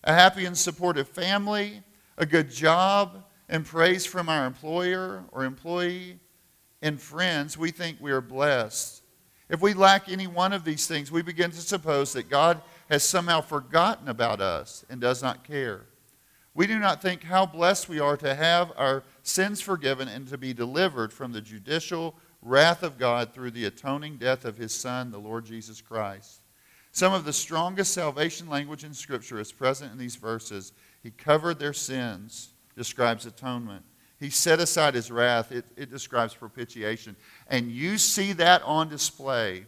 a 0.05 0.15
happy 0.15 0.45
and 0.47 0.57
supportive 0.57 1.09
family, 1.09 1.83
a 2.17 2.25
good 2.25 2.51
job, 2.51 3.25
and 3.49 3.67
praise 3.67 4.07
from 4.07 4.29
our 4.29 4.47
employer 4.47 5.25
or 5.33 5.45
employee 5.45 6.21
and 6.83 7.01
friends, 7.01 7.59
we 7.59 7.73
think 7.73 7.99
we 8.01 8.13
are 8.13 8.21
blessed. 8.21 9.03
If 9.49 9.61
we 9.61 9.75
lack 9.75 10.09
any 10.09 10.29
one 10.29 10.53
of 10.53 10.65
these 10.65 10.87
things, 10.87 11.11
we 11.11 11.23
begin 11.23 11.51
to 11.51 11.61
suppose 11.61 12.13
that 12.13 12.29
God 12.29 12.63
has 12.91 13.03
somehow 13.03 13.41
forgotten 13.41 14.09
about 14.09 14.41
us 14.41 14.85
and 14.89 15.01
does 15.01 15.23
not 15.23 15.43
care. 15.43 15.87
We 16.55 16.67
do 16.67 16.79
not 16.79 17.03
think 17.03 17.25
how 17.25 17.47
blessed 17.47 17.89
we 17.89 17.99
are 17.99 18.17
to 18.19 18.35
have 18.35 18.73
our 18.77 19.03
sins 19.23 19.61
forgiven 19.61 20.07
and 20.07 20.29
to 20.29 20.39
be 20.39 20.53
delivered 20.53 21.13
from 21.13 21.33
the 21.33 21.41
judicial 21.41 22.15
wrath 22.43 22.83
of 22.83 22.99
God 22.99 23.33
through 23.33 23.51
the 23.53 23.65
atoning 23.65 24.17
death 24.17 24.45
of 24.45 24.57
his 24.57 24.75
Son, 24.75 25.11
the 25.11 25.19
Lord 25.19 25.45
Jesus 25.45 25.81
Christ. 25.81 26.41
Some 26.93 27.13
of 27.13 27.25
the 27.25 27.33
strongest 27.33 27.93
salvation 27.93 28.49
language 28.49 28.85
in 28.85 28.95
Scripture 28.95 29.39
is 29.39 29.53
present 29.53 29.93
in 29.93 29.99
these 29.99 30.17
verses. 30.17 30.73
He 31.03 31.11
covered 31.11 31.59
their 31.59 31.73
sins, 31.73 32.51
describes 32.77 33.27
atonement. 33.27 33.85
He 34.19 34.31
set 34.31 34.59
aside 34.59 34.95
his 34.95 35.11
wrath. 35.11 35.53
It, 35.53 35.65
it 35.77 35.91
describes 35.91 36.35
propitiation. 36.35 37.15
And 37.47 37.71
you 37.71 37.99
see 37.99 38.33
that 38.35 38.63
on 38.63 38.89
display. 38.89 39.67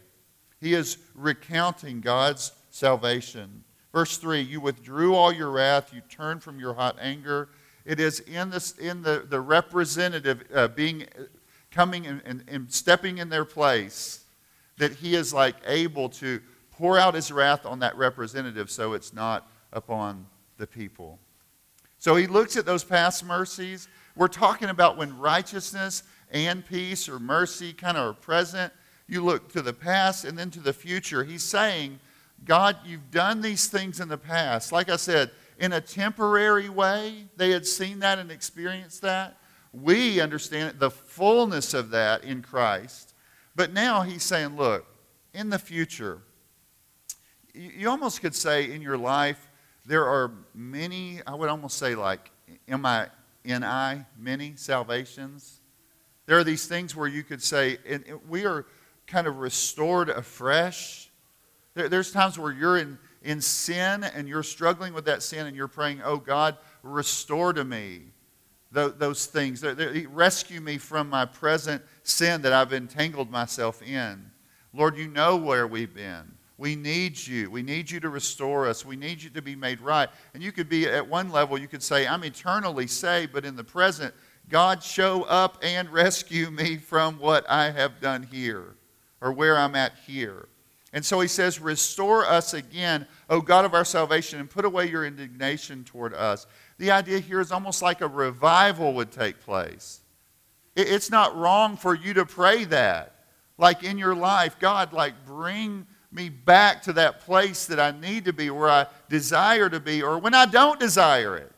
He 0.61 0.75
is 0.75 0.99
recounting 1.15 2.01
God's 2.01 2.53
salvation. 2.71 3.65
Verse 3.93 4.19
3 4.19 4.41
You 4.41 4.61
withdrew 4.61 5.15
all 5.15 5.33
your 5.33 5.51
wrath, 5.51 5.95
you 5.95 6.01
turned 6.09 6.43
from 6.43 6.59
your 6.59 6.75
hot 6.75 6.97
anger. 7.01 7.49
It 7.85 7.99
is 7.99 8.21
in, 8.21 8.51
this, 8.51 8.73
in 8.73 9.03
the, 9.03 9.25
the 9.29 9.41
representative 9.41 10.45
uh, 10.55 10.69
being 10.69 11.07
coming 11.71 12.07
and, 12.07 12.21
and, 12.25 12.45
and 12.49 12.73
stepping 12.73 13.19
in 13.19 13.29
their 13.29 13.45
place 13.45 14.25
that 14.79 14.95
he 14.95 15.15
is 15.15 15.33
like 15.33 15.57
able 15.67 16.09
to 16.09 16.41
pour 16.71 16.99
out 16.99 17.15
his 17.15 17.31
wrath 17.31 17.67
on 17.67 17.81
that 17.81 17.97
representative 17.97 18.71
so 18.71 18.95
it's 18.95 19.13
not 19.13 19.49
upon 19.73 20.27
the 20.57 20.67
people. 20.67 21.19
So 21.99 22.17
he 22.17 22.27
looks 22.27 22.57
at 22.57 22.65
those 22.65 22.83
past 22.83 23.25
mercies 23.25 23.89
we're 24.17 24.29
talking 24.29 24.69
about 24.69 24.97
when 24.97 25.17
righteousness 25.19 26.03
and 26.31 26.67
peace 26.67 27.09
or 27.09 27.19
mercy 27.19 27.73
kind 27.73 27.97
of 27.97 28.11
are 28.11 28.13
present. 28.13 28.73
You 29.07 29.25
look 29.25 29.51
to 29.53 29.63
the 29.63 29.73
past 29.73 30.25
and 30.25 30.37
then 30.37 30.51
to 30.51 30.61
the 30.61 30.73
future. 30.73 31.25
He's 31.25 31.43
saying, 31.43 31.99
God, 32.45 32.77
you've 32.85 33.11
done 33.11 33.41
these 33.41 33.69
things 33.69 34.01
in 34.01 34.09
the 34.09 34.19
past. 34.19 34.73
Like 34.73 34.91
I 34.91 34.97
said, 34.97 35.31
in 35.59 35.73
a 35.73 35.81
temporary 35.81 36.69
way, 36.69 37.27
they 37.37 37.51
had 37.51 37.67
seen 37.67 38.01
that 38.01 38.19
and 38.19 38.31
experienced 38.31 39.03
that. 39.03 39.39
We 39.73 40.21
understand 40.21 40.79
the 40.79 40.91
fullness 40.91 41.75
of 41.75 41.91
that 41.91 42.25
in 42.25 42.43
Christ. 42.43 43.15
But 43.55 43.73
now 43.73 44.03
he's 44.03 44.23
saying, 44.23 44.57
look, 44.57 44.87
in 45.33 45.51
the 45.51 45.59
future, 45.59 46.23
you 47.55 47.89
almost 47.89 48.21
could 48.21 48.35
say 48.35 48.71
in 48.71 48.83
your 48.83 48.99
life, 48.99 49.49
there 49.87 50.07
are 50.07 50.33
many, 50.55 51.21
I 51.27 51.35
would 51.35 51.49
almost 51.49 51.79
say 51.79 51.95
like, 51.95 52.31
am 52.69 52.85
I 52.85 53.09
NI, 53.45 54.05
many 54.19 54.55
salvations. 54.57 55.61
There 56.27 56.39
are 56.39 56.45
these 56.45 56.67
things 56.67 56.95
where 56.95 57.09
you 57.09 57.23
could 57.23 57.43
say, 57.43 57.79
and 57.89 58.05
we 58.29 58.45
are 58.45 58.67
kind 59.07 59.27
of 59.27 59.39
restored 59.39 60.11
afresh. 60.11 61.11
There's 61.75 62.13
times 62.13 62.39
where 62.39 62.53
you're 62.53 62.77
in, 62.77 62.99
in 63.23 63.41
sin 63.41 64.05
and 64.05 64.29
you're 64.29 64.43
struggling 64.43 64.93
with 64.93 65.07
that 65.07 65.23
sin 65.23 65.47
and 65.47 65.57
you're 65.57 65.69
praying, 65.69 66.03
oh 66.05 66.19
God, 66.19 66.57
restore 66.83 67.53
to 67.53 67.65
me 67.65 68.13
those, 68.73 69.27
things. 69.27 69.65
Rescue 69.65 70.61
me 70.61 70.79
from 70.79 71.09
my 71.09 71.25
present 71.25 71.83
sin 72.03 72.43
that 72.43 72.53
I've 72.53 72.73
entangled 72.73 73.31
myself 73.31 73.83
in. 73.83 74.31
Lord, 74.73 74.97
you 74.97 75.09
know 75.09 75.37
where 75.37 75.67
we've 75.67 75.95
been. 75.95 76.33
We 76.57 76.77
need 76.77 77.19
you. 77.19 77.51
We 77.51 77.63
need 77.63 77.91
you 77.91 78.01
to 78.01 78.11
restore 78.11 78.69
us. 78.69 78.85
We 78.85 78.95
need 78.95 79.23
you 79.23 79.31
to 79.31 79.43
be 79.43 79.57
made 79.57 79.81
right. 79.81 80.11
And 80.35 80.43
you 80.43 80.53
could 80.53 80.69
be 80.69 80.87
at 80.87 81.09
one 81.09 81.31
level, 81.31 81.59
you 81.59 81.67
could 81.67 81.83
say, 81.83 82.07
I'm 82.07 82.23
eternally 82.23 82.87
saved, 82.87 83.33
but 83.33 83.47
in 83.47 83.57
the 83.57 83.65
present, 83.65 84.15
God, 84.49 84.83
show 84.83 85.23
up 85.23 85.59
and 85.63 85.89
rescue 85.89 86.51
me 86.51 86.77
from 86.77 87.19
what 87.19 87.49
I 87.49 87.71
have 87.71 88.01
done 88.01 88.25
here 88.31 88.75
or 89.21 89.33
where 89.33 89.57
I'm 89.57 89.75
at 89.75 89.93
here. 90.07 90.49
And 90.93 91.05
so 91.05 91.21
he 91.21 91.29
says, 91.29 91.61
Restore 91.61 92.27
us 92.27 92.53
again, 92.53 93.07
O 93.29 93.41
God 93.41 93.65
of 93.65 93.75
our 93.75 93.85
salvation, 93.85 94.41
and 94.41 94.51
put 94.51 94.65
away 94.65 94.89
your 94.89 95.07
indignation 95.07 95.85
toward 95.85 96.15
us. 96.15 96.47
The 96.81 96.93
idea 96.93 97.19
here 97.19 97.41
is 97.41 97.53
almost 97.53 97.83
like 97.83 98.01
a 98.01 98.09
revival 98.09 98.95
would 98.95 99.13
take 99.13 99.39
place. 99.41 100.01
It's 100.75 101.11
not 101.11 101.37
wrong 101.37 101.77
for 101.77 101.95
you 101.95 102.15
to 102.15 102.25
pray 102.25 102.65
that. 102.65 103.17
Like 103.59 103.85
in 103.85 103.99
your 103.99 104.15
life, 104.15 104.59
God, 104.59 104.95
like 104.95 105.27
bring 105.27 105.87
me 106.11 106.31
back 106.31 106.81
to 106.85 106.95
that 106.95 107.21
place 107.21 107.67
that 107.67 107.79
I 107.79 107.91
need 107.91 108.25
to 108.25 108.33
be, 108.33 108.49
where 108.49 108.71
I 108.71 108.87
desire 109.11 109.69
to 109.69 109.79
be, 109.79 110.03
or 110.03 110.19
when 110.19 110.33
I 110.33 110.47
don't 110.47 110.81
desire 110.81 111.37
it. 111.37 111.53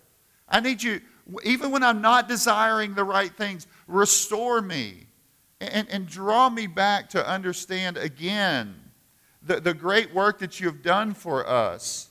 I 0.48 0.58
need 0.58 0.82
you, 0.82 1.00
even 1.44 1.70
when 1.70 1.84
I'm 1.84 2.00
not 2.00 2.28
desiring 2.28 2.94
the 2.94 3.04
right 3.04 3.32
things, 3.32 3.68
restore 3.86 4.60
me 4.60 5.06
and, 5.60 5.88
and 5.88 6.08
draw 6.08 6.50
me 6.50 6.66
back 6.66 7.08
to 7.10 7.24
understand 7.24 7.96
again 7.96 8.74
the, 9.40 9.60
the 9.60 9.72
great 9.72 10.12
work 10.12 10.40
that 10.40 10.58
you 10.58 10.66
have 10.66 10.82
done 10.82 11.14
for 11.14 11.48
us. 11.48 12.08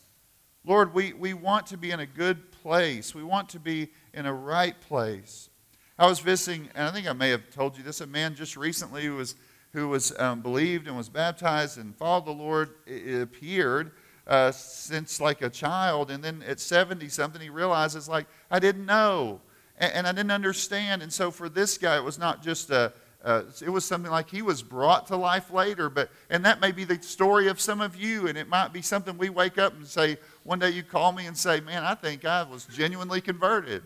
Lord, 0.63 0.93
we, 0.93 1.11
we 1.11 1.33
want 1.33 1.67
to 1.67 1.77
be 1.77 1.91
in 1.91 1.99
a 1.99 2.05
good 2.05 2.50
place. 2.61 3.15
We 3.15 3.23
want 3.23 3.49
to 3.49 3.59
be 3.59 3.89
in 4.13 4.25
a 4.25 4.33
right 4.33 4.79
place. 4.81 5.49
I 5.97 6.07
was 6.07 6.19
visiting, 6.19 6.69
and 6.73 6.87
I 6.87 6.91
think 6.91 7.07
I 7.07 7.13
may 7.13 7.29
have 7.29 7.49
told 7.51 7.77
you 7.77 7.83
this, 7.83 8.01
a 8.01 8.07
man 8.07 8.35
just 8.35 8.57
recently 8.57 9.05
who 9.05 9.15
was, 9.15 9.35
who 9.73 9.87
was 9.89 10.17
um, 10.19 10.41
believed 10.41 10.87
and 10.87 10.97
was 10.97 11.09
baptized 11.09 11.77
and 11.77 11.95
followed 11.95 12.25
the 12.25 12.31
Lord. 12.31 12.71
It, 12.85 13.21
appeared 13.21 13.91
uh, 14.27 14.51
since 14.51 15.21
like 15.21 15.41
a 15.41 15.49
child, 15.49 16.09
and 16.11 16.23
then 16.23 16.43
at 16.47 16.59
70 16.59 17.09
something, 17.09 17.41
he 17.41 17.49
realizes, 17.49 18.07
like, 18.07 18.27
I 18.49 18.59
didn't 18.59 18.85
know, 18.85 19.41
and 19.77 20.07
I 20.07 20.11
didn't 20.11 20.31
understand. 20.31 21.01
And 21.01 21.11
so 21.11 21.31
for 21.31 21.49
this 21.49 21.77
guy, 21.77 21.97
it 21.97 22.03
was 22.03 22.17
not 22.17 22.41
just 22.41 22.69
a, 22.69 22.93
uh, 23.23 23.43
it 23.63 23.69
was 23.69 23.85
something 23.85 24.11
like 24.11 24.29
he 24.29 24.41
was 24.41 24.63
brought 24.63 25.05
to 25.07 25.15
life 25.15 25.51
later, 25.51 25.89
but 25.89 26.09
and 26.29 26.43
that 26.45 26.59
may 26.59 26.71
be 26.71 26.83
the 26.83 27.01
story 27.01 27.47
of 27.47 27.61
some 27.61 27.79
of 27.79 27.95
you, 27.95 28.27
and 28.27 28.37
it 28.37 28.47
might 28.47 28.73
be 28.73 28.81
something 28.81 29.17
we 29.17 29.29
wake 29.29 29.57
up 29.57 29.73
and 29.73 29.85
say 29.85 30.17
one 30.43 30.57
day 30.57 30.71
you 30.71 30.81
call 30.81 31.11
me 31.11 31.27
and 31.27 31.37
say, 31.37 31.59
"Man, 31.59 31.83
I 31.83 31.93
think 31.93 32.25
I 32.25 32.41
was 32.43 32.65
genuinely 32.65 33.21
converted," 33.21 33.83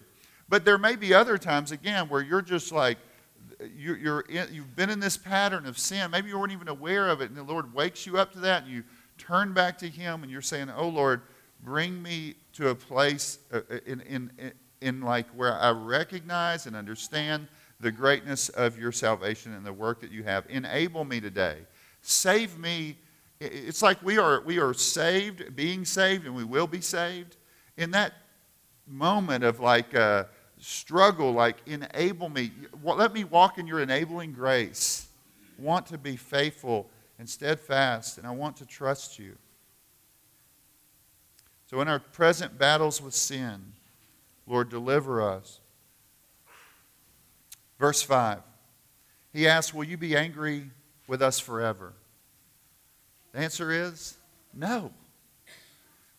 but 0.47 0.63
there 0.63 0.77
may 0.77 0.95
be 0.95 1.13
other 1.13 1.37
times 1.37 1.71
again 1.71 2.07
where 2.07 2.21
you're 2.21 2.41
just 2.41 2.71
like 2.71 2.97
you're, 3.75 3.97
you're 3.97 4.21
in, 4.21 4.47
you've 4.53 4.75
been 4.75 4.89
in 4.89 4.99
this 4.99 5.17
pattern 5.17 5.65
of 5.65 5.77
sin. 5.77 6.11
Maybe 6.11 6.29
you 6.29 6.39
weren't 6.39 6.53
even 6.53 6.67
aware 6.67 7.09
of 7.09 7.21
it, 7.21 7.29
and 7.29 7.37
the 7.37 7.43
Lord 7.43 7.73
wakes 7.73 8.05
you 8.05 8.17
up 8.17 8.31
to 8.33 8.39
that, 8.39 8.63
and 8.63 8.71
you 8.71 8.83
turn 9.17 9.53
back 9.53 9.77
to 9.79 9.89
Him, 9.89 10.23
and 10.23 10.31
you're 10.31 10.41
saying, 10.41 10.69
"Oh 10.75 10.87
Lord, 10.87 11.21
bring 11.61 12.01
me 12.01 12.35
to 12.53 12.69
a 12.69 12.75
place 12.75 13.39
uh, 13.51 13.61
uh, 13.69 13.77
in 13.85 13.99
in 14.01 14.31
in, 14.37 14.51
in 14.79 15.01
like 15.01 15.27
where 15.29 15.59
I 15.59 15.71
recognize 15.71 16.67
and 16.67 16.75
understand." 16.75 17.49
The 17.79 17.91
greatness 17.91 18.49
of 18.49 18.77
your 18.77 18.91
salvation 18.91 19.53
and 19.53 19.65
the 19.65 19.73
work 19.73 20.01
that 20.01 20.11
you 20.11 20.23
have. 20.23 20.45
Enable 20.49 21.03
me 21.05 21.19
today. 21.19 21.57
Save 22.01 22.57
me. 22.57 22.97
It's 23.39 23.81
like 23.81 24.01
we 24.01 24.17
are, 24.17 24.41
we 24.41 24.59
are 24.59 24.73
saved, 24.73 25.55
being 25.55 25.85
saved, 25.85 26.25
and 26.25 26.35
we 26.35 26.43
will 26.43 26.67
be 26.67 26.81
saved. 26.81 27.35
In 27.77 27.91
that 27.91 28.13
moment 28.87 29.43
of 29.43 29.59
like 29.59 29.93
uh, 29.95 30.25
struggle, 30.59 31.31
like 31.31 31.57
enable 31.65 32.29
me. 32.29 32.51
Let 32.83 33.13
me 33.13 33.23
walk 33.23 33.57
in 33.57 33.67
your 33.67 33.81
enabling 33.81 34.33
grace. 34.33 35.07
Want 35.57 35.85
to 35.87 35.97
be 35.97 36.15
faithful 36.15 36.89
and 37.19 37.29
steadfast, 37.29 38.17
and 38.17 38.27
I 38.27 38.31
want 38.31 38.57
to 38.57 38.65
trust 38.65 39.19
you. 39.19 39.37
So, 41.69 41.81
in 41.81 41.87
our 41.87 41.99
present 41.99 42.57
battles 42.57 43.01
with 43.01 43.13
sin, 43.13 43.73
Lord, 44.47 44.69
deliver 44.69 45.21
us. 45.21 45.59
Verse 47.79 48.01
5. 48.01 48.39
He 49.33 49.47
asks, 49.47 49.73
Will 49.73 49.83
you 49.83 49.97
be 49.97 50.15
angry 50.15 50.69
with 51.07 51.21
us 51.21 51.39
forever? 51.39 51.93
The 53.33 53.39
answer 53.39 53.71
is 53.71 54.17
no. 54.53 54.91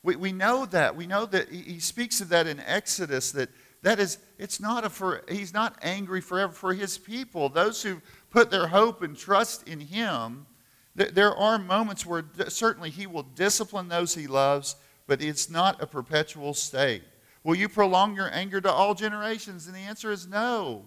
We, 0.02 0.16
we 0.16 0.32
know 0.32 0.66
that. 0.66 0.94
We 0.94 1.06
know 1.06 1.26
that 1.26 1.48
he, 1.48 1.62
he 1.62 1.80
speaks 1.80 2.20
of 2.20 2.28
that 2.28 2.46
in 2.46 2.60
Exodus 2.60 3.32
that 3.32 3.48
that 3.82 4.00
is, 4.00 4.18
it's 4.38 4.58
not 4.58 4.84
a 4.84 4.90
for, 4.90 5.22
he's 5.28 5.54
not 5.54 5.78
angry 5.80 6.20
forever 6.20 6.52
for 6.52 6.74
his 6.74 6.98
people. 6.98 7.48
Those 7.48 7.82
who 7.82 8.00
put 8.30 8.50
their 8.50 8.66
hope 8.66 9.02
and 9.02 9.16
trust 9.16 9.68
in 9.68 9.78
him, 9.78 10.46
th- 10.98 11.10
there 11.10 11.34
are 11.34 11.58
moments 11.58 12.04
where 12.04 12.24
certainly 12.48 12.90
he 12.90 13.06
will 13.06 13.22
discipline 13.22 13.88
those 13.88 14.14
he 14.14 14.26
loves, 14.26 14.76
but 15.06 15.22
it's 15.22 15.48
not 15.48 15.80
a 15.80 15.86
perpetual 15.86 16.52
state. 16.52 17.04
Will 17.44 17.54
you 17.54 17.68
prolong 17.68 18.16
your 18.16 18.28
anger 18.32 18.60
to 18.60 18.72
all 18.72 18.92
generations? 18.92 19.68
And 19.68 19.76
the 19.76 19.80
answer 19.80 20.10
is 20.10 20.26
no. 20.26 20.86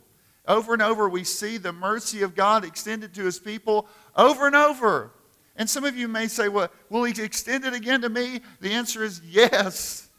Over 0.50 0.74
and 0.74 0.82
over, 0.82 1.08
we 1.08 1.24
see 1.24 1.58
the 1.58 1.72
mercy 1.72 2.24
of 2.24 2.36
God 2.36 2.66
extended 2.66 3.14
to 3.14 3.24
his 3.24 3.38
people 3.38 3.88
over 4.16 4.48
and 4.48 4.56
over. 4.56 5.12
And 5.56 5.70
some 5.70 5.84
of 5.86 5.96
you 5.96 6.08
may 6.08 6.28
say, 6.28 6.50
well, 6.50 6.70
will 6.90 7.04
he 7.04 7.22
extend 7.22 7.66
it 7.66 7.74
again 7.74 8.02
to 8.02 8.10
me? 8.10 8.42
The 8.60 8.72
answer 8.72 9.04
is 9.04 9.22
yes. 9.24 10.10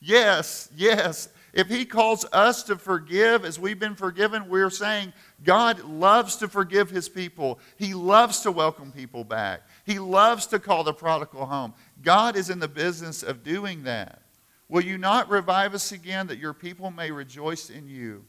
Yes, 0.00 0.70
yes. 0.74 1.28
If 1.52 1.68
he 1.68 1.84
calls 1.84 2.24
us 2.32 2.62
to 2.64 2.76
forgive 2.76 3.44
as 3.44 3.58
we've 3.60 3.78
been 3.78 3.94
forgiven, 3.94 4.48
we're 4.48 4.70
saying 4.70 5.12
God 5.44 5.80
loves 5.80 6.36
to 6.36 6.48
forgive 6.48 6.90
his 6.90 7.08
people. 7.08 7.60
He 7.76 7.92
loves 7.92 8.40
to 8.40 8.50
welcome 8.50 8.90
people 8.90 9.22
back. 9.22 9.62
He 9.84 9.98
loves 9.98 10.46
to 10.46 10.58
call 10.58 10.82
the 10.82 10.94
prodigal 10.94 11.46
home. 11.46 11.74
God 12.02 12.36
is 12.36 12.48
in 12.48 12.58
the 12.58 12.68
business 12.68 13.22
of 13.22 13.44
doing 13.44 13.84
that. 13.84 14.22
Will 14.68 14.82
you 14.82 14.96
not 14.96 15.28
revive 15.28 15.74
us 15.74 15.92
again 15.92 16.26
that 16.28 16.38
your 16.38 16.54
people 16.54 16.90
may 16.90 17.10
rejoice 17.10 17.68
in 17.68 17.86
you? 17.86 18.24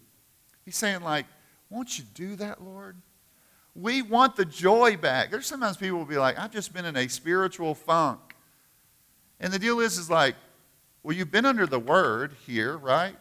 He's 0.66 0.76
saying, 0.76 1.02
like, 1.02 1.26
won't 1.70 1.98
you 1.98 2.06
do 2.14 2.36
that, 2.38 2.64
Lord? 2.64 2.98
We 3.76 4.02
want 4.02 4.36
the 4.36 4.46
joy 4.46 4.96
back. 4.98 5.32
There's 5.32 5.48
sometimes 5.48 5.78
people 5.78 5.98
will 5.98 6.06
be 6.06 6.18
like, 6.18 6.40
I've 6.40 6.52
just 6.52 6.74
been 6.74 6.86
in 6.86 6.96
a 6.96 7.10
spiritual 7.10 7.76
funk. 7.76 8.20
And 9.40 9.52
the 9.52 9.60
deal 9.60 9.80
is, 9.82 9.98
is 9.98 10.10
like, 10.10 10.36
well, 11.04 11.16
you've 11.16 11.32
been 11.32 11.46
under 11.46 11.68
the 11.68 11.80
word 11.80 12.36
here, 12.46 12.78
right? 12.78 13.16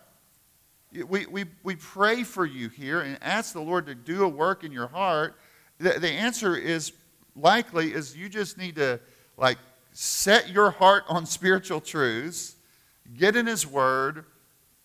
We, 0.93 1.27
we, 1.27 1.45
we 1.65 1.75
pray 1.75 2.23
for 2.23 2.47
you 2.47 2.69
here 2.69 3.01
and 3.01 3.19
ask 3.21 3.53
the 3.53 3.61
Lord 3.61 3.87
to 3.87 3.95
do 3.97 4.23
a 4.23 4.29
work 4.29 4.63
in 4.63 4.71
your 4.71 4.87
heart. 4.87 5.35
The, 5.79 5.99
the 5.99 6.11
answer 6.11 6.57
is 6.57 6.93
likely 7.35 7.93
is 7.93 8.17
you 8.17 8.29
just 8.29 8.57
need 8.57 8.77
to 8.77 9.01
like 9.37 9.59
set 9.93 10.51
your 10.51 10.71
heart 10.71 11.03
on 11.09 11.27
spiritual 11.27 11.81
truths, 11.81 12.55
get 13.17 13.35
in 13.35 13.47
his 13.47 13.67
word, 13.67 14.25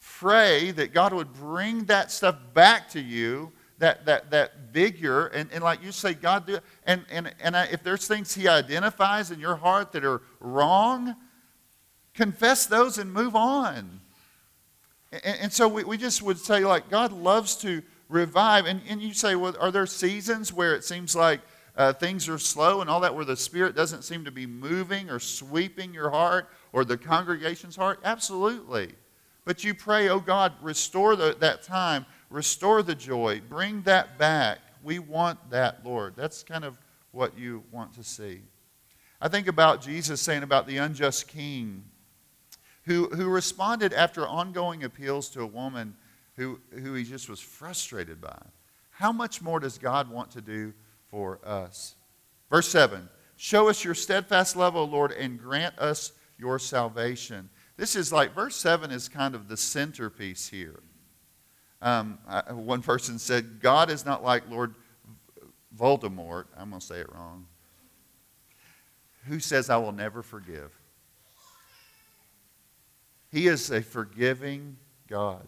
pray 0.02 0.72
that 0.72 0.94
God 0.94 1.14
would 1.14 1.34
bring 1.34 1.86
that 1.86 2.12
stuff 2.12 2.36
back 2.54 2.90
to 2.90 3.02
you, 3.02 3.52
that, 3.80 4.06
that, 4.06 4.32
that 4.32 4.52
vigor, 4.72 5.28
and, 5.28 5.50
and 5.52 5.64
like 5.64 5.84
you 5.84 5.92
say, 5.92 6.14
God, 6.14 6.46
do. 6.46 6.60
And, 6.86 7.06
and, 7.10 7.34
and 7.42 7.56
if 7.72 7.84
there's 7.84 8.08
things 8.08 8.34
He 8.34 8.48
identifies 8.48 9.32
in 9.32 9.40
your 9.40 9.56
heart 9.56 9.92
that 9.94 10.04
are 10.04 10.22
wrong, 10.40 11.16
confess 12.14 12.66
those 12.66 12.98
and 12.98 13.12
move 13.12 13.36
on. 13.36 14.02
And, 15.12 15.38
and 15.42 15.54
so 15.54 15.68
we, 15.68 15.84
we 15.84 15.98
just 15.98 16.22
would 16.22 16.38
say, 16.38 16.66
like, 16.66 16.90
God 16.90 17.14
loves 17.14 17.56
to 17.58 17.82
revive. 18.10 18.66
And, 18.66 18.82
and 18.90 19.02
you 19.02 19.14
say, 19.14 19.36
well, 19.36 19.56
are 19.60 19.72
there 19.72 19.86
seasons 19.86 20.52
where 20.52 20.76
it 20.76 20.84
seems 20.84 21.16
like 21.16 21.40
uh, 21.78 21.94
things 21.94 22.28
are 22.28 22.38
slow 22.38 22.82
and 22.82 22.90
all 22.90 23.00
that, 23.00 23.16
where 23.16 23.26
the 23.26 23.38
Spirit 23.38 23.76
doesn't 23.76 24.02
seem 24.02 24.26
to 24.26 24.32
be 24.32 24.46
moving 24.46 25.10
or 25.10 25.20
sweeping 25.20 25.94
your 25.94 26.10
heart 26.10 26.50
or 26.74 26.84
the 26.84 26.98
congregation's 26.98 27.78
heart? 27.78 28.02
Absolutely. 28.04 28.94
But 29.46 29.64
you 29.64 29.74
pray, 29.74 30.10
oh 30.10 30.20
God, 30.20 30.54
restore 30.62 31.16
the, 31.16 31.36
that 31.40 31.64
time, 31.64 32.06
restore 32.30 32.84
the 32.84 32.96
joy, 32.96 33.42
bring 33.50 33.82
that 33.84 34.18
back. 34.18 34.60
We 34.84 35.00
want 35.00 35.50
that, 35.50 35.86
Lord. 35.86 36.14
That's 36.16 36.44
kind 36.44 36.64
of 36.64 36.78
what 37.12 37.38
you 37.38 37.64
want 37.72 37.94
to 37.96 38.04
see. 38.04 38.42
I 39.22 39.28
think 39.28 39.48
about 39.48 39.82
Jesus 39.82 40.22
saying 40.22 40.44
about 40.44 40.68
the 40.68 40.78
unjust 40.78 41.28
king 41.28 41.84
who, 42.84 43.08
who 43.10 43.28
responded 43.28 43.94
after 43.94 44.26
ongoing 44.26 44.84
appeals 44.84 45.30
to 45.30 45.42
a 45.42 45.46
woman 45.46 45.96
who, 46.36 46.60
who 46.72 46.94
he 46.94 47.04
just 47.04 47.30
was 47.30 47.40
frustrated 47.40 48.22
by. 48.22 48.42
How 48.92 49.12
much 49.12 49.42
more 49.42 49.60
does 49.60 49.78
God 49.78 50.10
want 50.10 50.32
to 50.32 50.42
do 50.42 50.74
for 51.10 51.40
us? 51.44 51.96
Verse 52.50 52.68
7 52.70 53.10
Show 53.36 53.70
us 53.70 53.84
your 53.84 53.94
steadfast 53.94 54.56
love, 54.56 54.76
O 54.76 54.84
Lord, 54.84 55.12
and 55.12 55.40
grant 55.40 55.78
us 55.80 56.12
your 56.38 56.60
salvation. 56.60 57.50
This 57.80 57.96
is 57.96 58.12
like, 58.12 58.36
verse 58.36 58.58
7 58.58 58.92
is 58.92 59.08
kind 59.08 59.34
of 59.34 59.48
the 59.48 59.56
centerpiece 59.56 60.50
here. 60.50 60.82
Um, 61.82 62.20
I, 62.28 62.52
one 62.52 62.82
person 62.82 63.18
said, 63.18 63.62
God 63.62 63.90
is 63.90 64.06
not 64.06 64.22
like 64.22 64.44
Lord 64.50 64.76
Voldemort. 65.74 66.48
I'm 66.58 66.72
going 66.72 66.82
to 66.82 66.86
say 66.86 67.00
it 67.00 67.08
wrong. 67.10 67.46
Who 69.28 69.40
says, 69.40 69.70
I 69.70 69.78
will 69.78 69.94
never 69.94 70.22
forgive? 70.22 70.78
He 73.32 73.48
is 73.48 73.72
a 73.72 73.82
forgiving 73.82 74.76
God. 75.08 75.48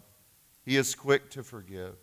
He 0.63 0.77
is 0.77 0.95
quick 0.95 1.31
to 1.31 1.43
forgive. 1.43 1.95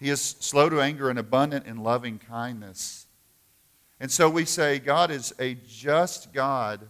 He 0.00 0.10
is 0.10 0.20
slow 0.20 0.68
to 0.68 0.80
anger 0.80 1.08
and 1.10 1.18
abundant 1.20 1.66
in 1.66 1.84
loving 1.84 2.18
kindness. 2.18 3.06
And 4.00 4.10
so 4.10 4.28
we 4.28 4.46
say, 4.46 4.80
God 4.80 5.12
is 5.12 5.32
a 5.38 5.54
just 5.54 6.32
God, 6.32 6.88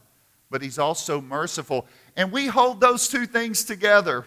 but 0.51 0.63
He's 0.63 0.79
also 0.79 1.21
merciful. 1.21 1.87
And 2.17 2.31
we 2.31 2.47
hold 2.47 2.81
those 2.81 3.09
two 3.09 3.27
things 3.27 3.65
together. 3.65 4.25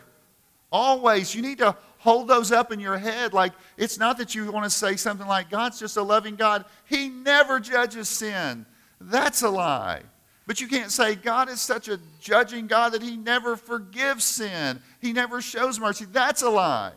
Always. 0.71 1.35
You 1.35 1.41
need 1.41 1.59
to 1.59 1.75
hold 1.99 2.27
those 2.27 2.51
up 2.51 2.71
in 2.71 2.79
your 2.79 2.97
head. 2.97 3.33
Like, 3.33 3.53
it's 3.77 3.97
not 3.97 4.17
that 4.17 4.35
you 4.35 4.51
want 4.51 4.65
to 4.65 4.69
say 4.69 4.95
something 4.95 5.27
like, 5.27 5.49
God's 5.49 5.79
just 5.79 5.97
a 5.97 6.03
loving 6.03 6.35
God. 6.35 6.65
He 6.85 7.09
never 7.09 7.59
judges 7.59 8.09
sin. 8.09 8.65
That's 8.99 9.41
a 9.41 9.49
lie. 9.49 10.01
But 10.47 10.61
you 10.61 10.67
can't 10.67 10.91
say, 10.91 11.15
God 11.15 11.49
is 11.49 11.59
such 11.61 11.87
a 11.87 11.99
judging 12.19 12.67
God 12.67 12.93
that 12.93 13.01
He 13.01 13.17
never 13.17 13.55
forgives 13.55 14.23
sin. 14.23 14.79
He 15.01 15.13
never 15.13 15.41
shows 15.41 15.79
mercy. 15.79 16.05
That's 16.05 16.43
a 16.43 16.49
lie. 16.49 16.93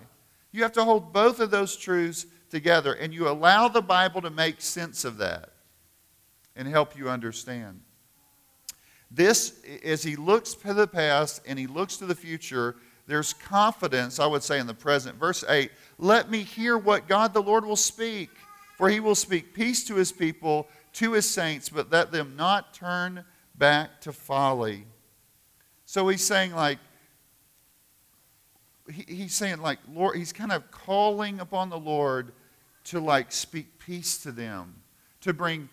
You 0.53 0.63
have 0.63 0.73
to 0.73 0.85
hold 0.85 1.13
both 1.13 1.41
of 1.41 1.51
those 1.51 1.77
truths 1.77 2.27
together. 2.51 2.93
And 2.93 3.13
you 3.13 3.29
allow 3.29 3.69
the 3.69 3.83
Bible 3.83 4.21
to 4.23 4.31
make 4.31 4.61
sense 4.61 5.05
of 5.05 5.19
that 5.19 5.51
and 6.57 6.69
help 6.69 6.97
you 6.99 7.09
understand. 7.09 7.81
This, 9.11 9.61
as 9.85 10.03
he 10.03 10.17
looks 10.17 10.55
to 10.55 10.75
the 10.75 10.87
past 10.87 11.41
and 11.47 11.59
he 11.59 11.67
looks 11.67 11.97
to 11.99 12.07
the 12.07 12.15
future, 12.15 12.77
there's 13.07 13.33
confidence, 13.33 14.21
I 14.21 14.27
would 14.27 14.43
say, 14.43 14.59
in 14.59 14.67
the 14.67 14.75
present. 14.75 15.19
Verse 15.19 15.43
8 15.49 15.71
Let 15.99 16.31
me 16.31 16.43
hear 16.43 16.77
what 16.77 17.09
God 17.09 17.33
the 17.33 17.43
Lord 17.43 17.65
will 17.65 17.77
speak, 17.77 18.31
for 18.77 18.91
he 18.91 19.01
will 19.01 19.15
speak 19.15 19.55
peace 19.55 19.85
to 19.85 19.95
his 19.95 20.13
people, 20.13 20.69
to 20.95 21.13
his 21.13 21.29
saints, 21.29 21.71
but 21.71 21.91
let 21.91 22.13
them 22.13 22.35
not 22.37 22.75
turn 22.75 23.25
back 23.57 24.01
to 24.03 24.13
folly. 24.13 24.85
So 25.87 26.07
he's 26.09 26.25
saying, 26.25 26.55
like, 26.55 26.79
he, 28.93 29.05
he's 29.09 29.35
saying, 29.35 29.63
like, 29.63 29.79
Lord, 29.91 30.17
he's 30.17 30.35
kind 30.35 30.53
of 30.53 30.71
calling 30.71 31.41
upon 31.41 31.71
the 31.71 31.79
Lord 31.79 32.33
to, 32.85 33.01
like, 33.01 33.33
speak 33.33 33.79
peace 33.79 34.19
to 34.19 34.33
them, 34.33 34.83
to 35.23 35.33
bring, 35.33 35.71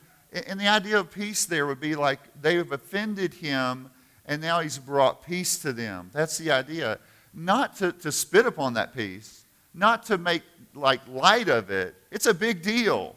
and 0.47 0.59
the 0.59 0.67
idea 0.67 0.99
of 0.99 1.11
peace 1.11 1.45
there 1.45 1.65
would 1.65 1.79
be 1.79 1.95
like 1.95 2.19
they 2.41 2.55
have 2.55 2.71
offended 2.71 3.33
him 3.33 3.89
and 4.25 4.41
now 4.41 4.59
he's 4.59 4.77
brought 4.77 5.25
peace 5.25 5.59
to 5.59 5.71
them. 5.71 6.09
That's 6.13 6.37
the 6.37 6.51
idea. 6.51 6.99
Not 7.33 7.75
to, 7.77 7.91
to 7.91 8.11
spit 8.11 8.45
upon 8.45 8.73
that 8.73 8.95
peace, 8.95 9.45
not 9.73 10.03
to 10.07 10.17
make 10.17 10.43
like 10.73 11.01
light 11.07 11.47
of 11.47 11.69
it. 11.69 11.95
It's 12.11 12.25
a 12.25 12.33
big 12.33 12.61
deal. 12.61 13.15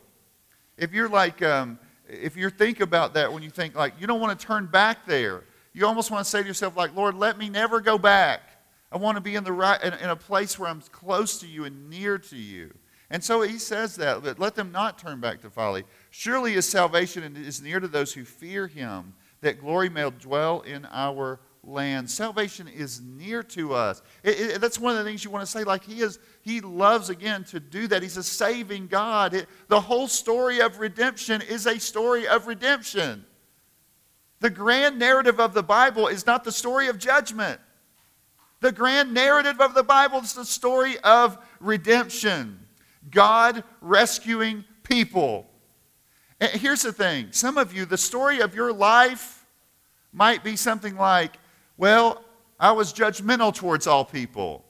If 0.77 0.93
you're 0.93 1.09
like, 1.09 1.43
um, 1.43 1.79
if 2.09 2.37
you 2.37 2.51
think 2.51 2.81
about 2.81 3.15
that 3.15 3.33
when 3.33 3.43
you 3.43 3.51
think 3.51 3.75
like, 3.75 3.95
you 3.99 4.07
don't 4.07 4.21
want 4.21 4.39
to 4.39 4.47
turn 4.47 4.67
back 4.67 5.07
there. 5.07 5.45
You 5.73 5.87
almost 5.87 6.11
want 6.11 6.25
to 6.25 6.31
say 6.31 6.43
to 6.43 6.47
yourself 6.49 6.77
like, 6.77 6.95
Lord, 6.95 7.15
let 7.15 7.39
me 7.39 7.49
never 7.49 7.81
go 7.81 7.99
back. 7.99 8.43
I 8.91 8.97
want 8.97 9.17
to 9.17 9.21
be 9.21 9.35
in 9.35 9.45
the 9.45 9.53
right 9.53 9.83
in, 9.83 9.93
in 9.95 10.11
a 10.11 10.17
place 10.17 10.59
where 10.59 10.69
I'm 10.69 10.81
close 10.93 11.39
to 11.41 11.47
you 11.47 11.65
and 11.65 11.91
near 11.91 12.19
to 12.19 12.37
you. 12.37 12.73
And 13.11 13.25
so 13.25 13.43
he 13.43 13.59
says 13.59 13.97
that, 13.97 14.39
let 14.39 14.55
them 14.55 14.71
not 14.71 14.99
turn 14.99 15.21
back 15.21 15.41
to 15.43 15.51
folly. 15.51 15.85
Surely 16.11 16.53
his 16.53 16.69
salvation 16.69 17.37
is 17.37 17.61
near 17.61 17.81
to 17.81 17.89
those 17.89 18.13
who 18.13 18.25
fear 18.25 18.67
him, 18.67 19.15
that 19.41 19.61
glory 19.61 19.89
may 19.89 20.11
dwell 20.11 20.63
in 20.63 20.87
our 20.91 21.41
land. 21.63 22.11
Salvation 22.11 22.67
is 22.69 23.01
near 23.01 23.43
to 23.43 23.75
us. 23.75 24.03
It, 24.23 24.41
it, 24.41 24.61
that's 24.61 24.79
one 24.79 24.93
of 24.93 24.99
the 24.99 25.05
things 25.05 25.25
you 25.25 25.31
want 25.31 25.45
to 25.45 25.51
say. 25.51 25.65
Like 25.65 25.85
he 25.85 26.01
is, 26.01 26.19
he 26.43 26.61
loves 26.61 27.11
again 27.11 27.45
to 27.45 27.61
do 27.61 27.87
that. 27.89 28.03
He's 28.03 28.17
a 28.17 28.23
saving 28.23 28.87
God. 28.89 29.35
It, 29.35 29.49
the 29.69 29.81
whole 29.81 30.09
story 30.09 30.61
of 30.61 30.81
redemption 30.81 31.43
is 31.43 31.67
a 31.67 31.79
story 31.79 32.27
of 32.27 32.47
redemption. 32.47 33.25
The 34.41 34.51
grand 34.51 34.99
narrative 34.99 35.41
of 35.41 35.53
the 35.53 35.63
Bible 35.63 36.07
is 36.07 36.27
not 36.27 36.45
the 36.45 36.53
story 36.53 36.89
of 36.89 36.99
judgment. 36.99 37.61
The 38.61 38.73
grand 38.73 39.13
narrative 39.15 39.61
of 39.61 39.75
the 39.75 39.83
Bible 39.83 40.19
is 40.19 40.33
the 40.33 40.45
story 40.45 40.99
of 40.99 41.39
redemption. 41.61 42.59
God 43.11 43.63
rescuing 43.81 44.65
people. 44.83 45.49
And 46.41 46.51
here's 46.53 46.83
the 46.83 46.93
thing 46.93 47.29
some 47.33 47.59
of 47.59 47.75
you, 47.75 47.85
the 47.85 47.99
story 47.99 48.41
of 48.41 48.55
your 48.55 48.73
life 48.73 49.45
might 50.13 50.43
be 50.43 50.57
something 50.57 50.97
like, 50.97 51.37
well, 51.77 52.25
I 52.59 52.73
was 52.73 52.93
judgmental 52.93 53.55
towards 53.55 53.87
all 53.87 54.05
people. 54.05 54.65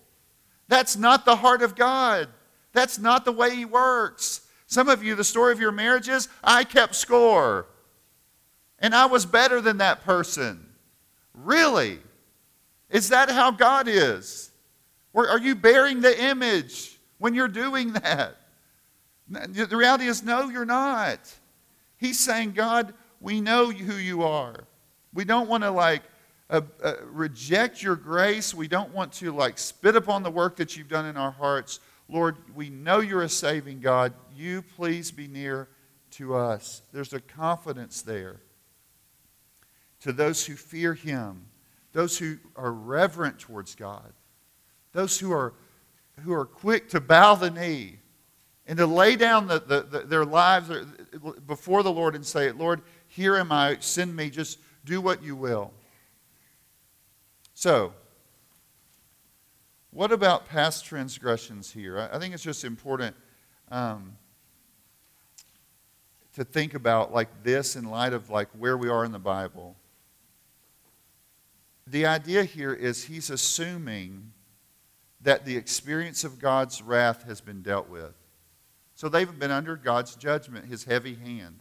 That's 0.68 0.96
not 0.96 1.24
the 1.24 1.36
heart 1.36 1.62
of 1.62 1.74
God. 1.74 2.28
That's 2.72 2.98
not 2.98 3.24
the 3.24 3.32
way 3.32 3.54
He 3.54 3.64
works. 3.64 4.42
Some 4.66 4.88
of 4.88 5.02
you, 5.02 5.14
the 5.14 5.24
story 5.24 5.52
of 5.52 5.60
your 5.60 5.72
marriages, 5.72 6.28
I 6.44 6.64
kept 6.64 6.94
score. 6.94 7.66
And 8.78 8.94
I 8.94 9.06
was 9.06 9.24
better 9.24 9.60
than 9.60 9.78
that 9.78 10.04
person. 10.04 10.68
Really? 11.32 11.98
Is 12.90 13.08
that 13.08 13.30
how 13.30 13.50
God 13.50 13.88
is? 13.88 14.50
Or 15.14 15.28
are 15.28 15.38
you 15.38 15.54
bearing 15.54 16.00
the 16.00 16.22
image? 16.22 16.98
when 17.18 17.34
you're 17.34 17.48
doing 17.48 17.92
that. 17.92 18.36
The 19.28 19.76
reality 19.76 20.06
is, 20.06 20.22
no, 20.22 20.48
you're 20.48 20.64
not. 20.64 21.20
He's 21.98 22.18
saying, 22.18 22.52
God, 22.52 22.94
we 23.20 23.40
know 23.40 23.70
who 23.70 23.94
you 23.94 24.22
are. 24.22 24.64
We 25.12 25.24
don't 25.24 25.48
want 25.48 25.64
to 25.64 25.70
like 25.70 26.02
uh, 26.48 26.62
uh, 26.82 26.94
reject 27.10 27.82
your 27.82 27.96
grace. 27.96 28.54
We 28.54 28.68
don't 28.68 28.94
want 28.94 29.12
to 29.14 29.32
like 29.32 29.58
spit 29.58 29.96
upon 29.96 30.22
the 30.22 30.30
work 30.30 30.56
that 30.56 30.76
you've 30.76 30.88
done 30.88 31.06
in 31.06 31.16
our 31.16 31.32
hearts. 31.32 31.80
Lord, 32.08 32.36
we 32.54 32.70
know 32.70 33.00
you're 33.00 33.22
a 33.22 33.28
saving 33.28 33.80
God. 33.80 34.14
You 34.34 34.62
please 34.62 35.10
be 35.10 35.28
near 35.28 35.68
to 36.12 36.34
us. 36.34 36.82
There's 36.92 37.12
a 37.12 37.20
confidence 37.20 38.00
there. 38.00 38.40
To 40.02 40.12
those 40.12 40.46
who 40.46 40.54
fear 40.54 40.94
Him, 40.94 41.46
those 41.92 42.16
who 42.16 42.38
are 42.56 42.72
reverent 42.72 43.40
towards 43.40 43.74
God, 43.74 44.12
those 44.92 45.18
who 45.18 45.32
are 45.32 45.54
who 46.20 46.32
are 46.32 46.46
quick 46.46 46.88
to 46.90 47.00
bow 47.00 47.34
the 47.34 47.50
knee 47.50 47.98
and 48.68 48.76
to 48.76 48.86
lay 48.86 49.16
down 49.16 49.46
the, 49.46 49.58
the, 49.58 49.80
the, 49.80 49.98
their 50.00 50.26
lives 50.26 50.70
before 51.46 51.82
the 51.82 51.90
Lord 51.90 52.14
and 52.14 52.24
say, 52.24 52.52
Lord, 52.52 52.82
here 53.08 53.36
am 53.36 53.50
I, 53.50 53.78
send 53.80 54.14
me, 54.14 54.28
just 54.28 54.58
do 54.84 55.00
what 55.00 55.22
you 55.22 55.34
will. 55.34 55.72
So, 57.54 57.94
what 59.90 60.12
about 60.12 60.46
past 60.46 60.84
transgressions 60.84 61.72
here? 61.72 61.98
I, 61.98 62.16
I 62.16 62.18
think 62.18 62.34
it's 62.34 62.42
just 62.42 62.62
important 62.62 63.16
um, 63.70 64.18
to 66.34 66.44
think 66.44 66.74
about 66.74 67.12
like 67.12 67.42
this 67.42 67.74
in 67.74 67.86
light 67.86 68.12
of 68.12 68.28
like 68.28 68.48
where 68.50 68.76
we 68.76 68.90
are 68.90 69.02
in 69.02 69.12
the 69.12 69.18
Bible. 69.18 69.76
The 71.86 72.04
idea 72.04 72.44
here 72.44 72.74
is 72.74 73.06
he's 73.06 73.30
assuming 73.30 74.32
that 75.22 75.46
the 75.46 75.56
experience 75.56 76.22
of 76.22 76.38
God's 76.38 76.82
wrath 76.82 77.22
has 77.22 77.40
been 77.40 77.62
dealt 77.62 77.88
with. 77.88 78.17
So 78.98 79.08
they've 79.08 79.38
been 79.38 79.52
under 79.52 79.76
God's 79.76 80.16
judgment, 80.16 80.66
his 80.66 80.82
heavy 80.82 81.14
hand. 81.14 81.60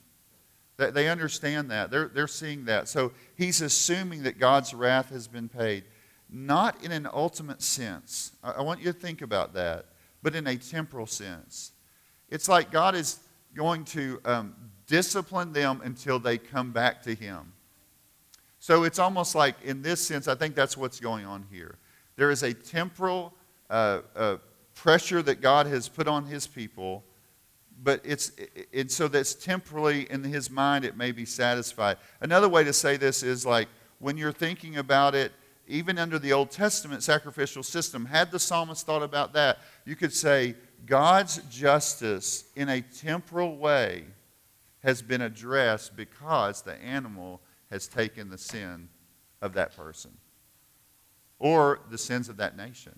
They 0.77 1.07
understand 1.07 1.69
that. 1.69 1.91
They're, 1.91 2.07
they're 2.07 2.27
seeing 2.27 2.65
that. 2.65 2.89
So 2.89 3.11
he's 3.35 3.61
assuming 3.61 4.23
that 4.23 4.39
God's 4.39 4.73
wrath 4.73 5.11
has 5.11 5.27
been 5.27 5.47
paid. 5.47 5.83
Not 6.31 6.83
in 6.83 6.91
an 6.91 7.07
ultimate 7.13 7.61
sense. 7.61 8.31
I 8.41 8.63
want 8.63 8.79
you 8.79 8.91
to 8.91 8.99
think 8.99 9.21
about 9.21 9.53
that, 9.53 9.85
but 10.23 10.35
in 10.35 10.47
a 10.47 10.55
temporal 10.55 11.05
sense. 11.05 11.73
It's 12.31 12.49
like 12.49 12.71
God 12.71 12.95
is 12.95 13.19
going 13.53 13.85
to 13.85 14.19
um, 14.25 14.55
discipline 14.87 15.53
them 15.53 15.81
until 15.83 16.17
they 16.17 16.39
come 16.39 16.71
back 16.71 17.03
to 17.03 17.13
him. 17.13 17.53
So 18.57 18.83
it's 18.83 18.97
almost 18.97 19.35
like, 19.35 19.61
in 19.63 19.83
this 19.83 20.03
sense, 20.03 20.27
I 20.27 20.33
think 20.33 20.55
that's 20.55 20.75
what's 20.75 20.99
going 20.99 21.27
on 21.27 21.45
here. 21.51 21.75
There 22.15 22.31
is 22.31 22.41
a 22.41 22.55
temporal 22.55 23.31
uh, 23.69 23.99
uh, 24.15 24.37
pressure 24.73 25.21
that 25.21 25.39
God 25.39 25.67
has 25.67 25.87
put 25.87 26.07
on 26.07 26.25
his 26.25 26.47
people, 26.47 27.03
but 27.83 28.01
it's, 28.03 28.31
it's 28.71 28.95
so 28.95 29.07
that's 29.07 29.33
temporarily 29.33 30.09
in 30.09 30.23
his 30.23 30.49
mind 30.49 30.83
it 30.83 30.97
may 30.97 31.11
be 31.11 31.25
satisfied. 31.25 31.97
Another 32.21 32.49
way 32.49 32.63
to 32.63 32.73
say 32.73 32.97
this 32.97 33.23
is 33.23 33.45
like 33.45 33.67
when 33.99 34.17
you're 34.17 34.31
thinking 34.31 34.77
about 34.77 35.15
it, 35.15 35.31
even 35.67 35.97
under 35.97 36.17
the 36.17 36.33
Old 36.33 36.49
Testament 36.49 37.03
sacrificial 37.03 37.61
system, 37.61 38.05
had 38.05 38.31
the 38.31 38.39
psalmist 38.39 38.85
thought 38.85 39.03
about 39.03 39.33
that, 39.33 39.59
you 39.85 39.95
could 39.95 40.13
say 40.13 40.55
God's 40.85 41.37
justice 41.49 42.45
in 42.55 42.69
a 42.69 42.81
temporal 42.81 43.57
way 43.57 44.05
has 44.79 45.01
been 45.01 45.21
addressed 45.21 45.95
because 45.95 46.61
the 46.61 46.75
animal 46.81 47.41
has 47.69 47.87
taken 47.87 48.29
the 48.29 48.37
sin 48.37 48.87
of 49.41 49.53
that 49.53 49.75
person 49.75 50.11
or 51.39 51.81
the 51.89 51.97
sins 51.97 52.29
of 52.29 52.37
that 52.37 52.55
nation 52.55 52.97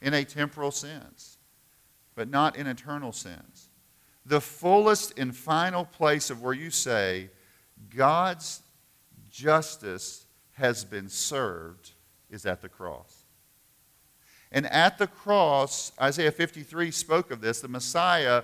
in 0.00 0.14
a 0.14 0.24
temporal 0.24 0.70
sense, 0.70 1.38
but 2.14 2.28
not 2.28 2.56
in 2.56 2.66
eternal 2.66 3.12
sense. 3.12 3.70
The 4.24 4.40
fullest 4.40 5.18
and 5.18 5.36
final 5.36 5.84
place 5.84 6.30
of 6.30 6.42
where 6.42 6.52
you 6.52 6.70
say, 6.70 7.30
God's 7.94 8.62
justice 9.30 10.26
has 10.52 10.84
been 10.84 11.08
served, 11.08 11.92
is 12.30 12.46
at 12.46 12.62
the 12.62 12.68
cross. 12.68 13.24
And 14.52 14.66
at 14.66 14.98
the 14.98 15.06
cross, 15.06 15.92
Isaiah 16.00 16.30
53 16.30 16.90
spoke 16.90 17.30
of 17.30 17.40
this, 17.40 17.60
the 17.60 17.68
Messiah 17.68 18.42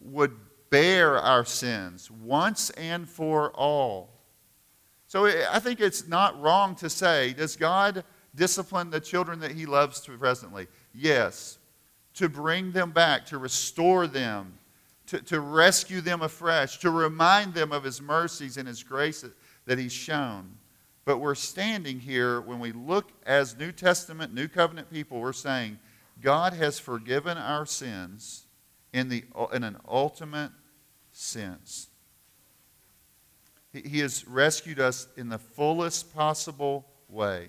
would 0.00 0.34
bear 0.70 1.18
our 1.18 1.44
sins 1.44 2.10
once 2.10 2.70
and 2.70 3.08
for 3.08 3.50
all. 3.52 4.10
So 5.08 5.26
I 5.26 5.58
think 5.58 5.80
it's 5.80 6.06
not 6.06 6.40
wrong 6.40 6.74
to 6.76 6.90
say, 6.90 7.32
does 7.32 7.56
God 7.56 8.04
discipline 8.34 8.90
the 8.90 9.00
children 9.00 9.40
that 9.40 9.52
he 9.52 9.66
loves 9.66 10.06
presently? 10.06 10.68
Yes. 10.94 11.58
To 12.14 12.28
bring 12.28 12.72
them 12.72 12.90
back, 12.90 13.26
to 13.26 13.38
restore 13.38 14.06
them, 14.06 14.57
to, 15.08 15.20
to 15.22 15.40
rescue 15.40 16.00
them 16.00 16.22
afresh, 16.22 16.78
to 16.78 16.90
remind 16.90 17.54
them 17.54 17.72
of 17.72 17.84
his 17.84 18.00
mercies 18.00 18.56
and 18.56 18.68
his 18.68 18.82
grace 18.82 19.24
that 19.66 19.78
he's 19.78 19.92
shown. 19.92 20.56
But 21.04 21.18
we're 21.18 21.34
standing 21.34 21.98
here 21.98 22.40
when 22.40 22.60
we 22.60 22.72
look 22.72 23.10
as 23.26 23.56
New 23.56 23.72
Testament, 23.72 24.34
New 24.34 24.48
Covenant 24.48 24.90
people, 24.90 25.20
we're 25.20 25.32
saying 25.32 25.78
God 26.20 26.52
has 26.52 26.78
forgiven 26.78 27.38
our 27.38 27.64
sins 27.64 28.44
in, 28.92 29.08
the, 29.08 29.24
in 29.52 29.64
an 29.64 29.78
ultimate 29.88 30.50
sense. 31.12 31.88
He, 33.72 33.80
he 33.80 33.98
has 34.00 34.28
rescued 34.28 34.78
us 34.78 35.08
in 35.16 35.30
the 35.30 35.38
fullest 35.38 36.14
possible 36.14 36.86
way. 37.08 37.48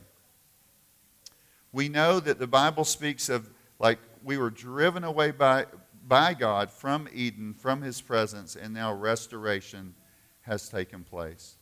We 1.74 1.90
know 1.90 2.20
that 2.22 2.40
the 2.40 2.48
Bible 2.48 2.86
speaks 2.86 3.28
of 3.28 3.50
like 3.80 4.00
we 4.24 4.38
were 4.38 4.50
driven 4.50 5.04
away 5.04 5.32
by, 5.32 5.66
by 6.10 6.34
God 6.34 6.72
from 6.72 7.08
Eden, 7.14 7.54
from 7.54 7.82
his 7.82 8.02
presence, 8.02 8.58
and 8.58 8.74
now 8.74 8.92
restoration 8.94 9.94
has 10.42 10.68
taken 10.68 11.04
place. 11.04 11.56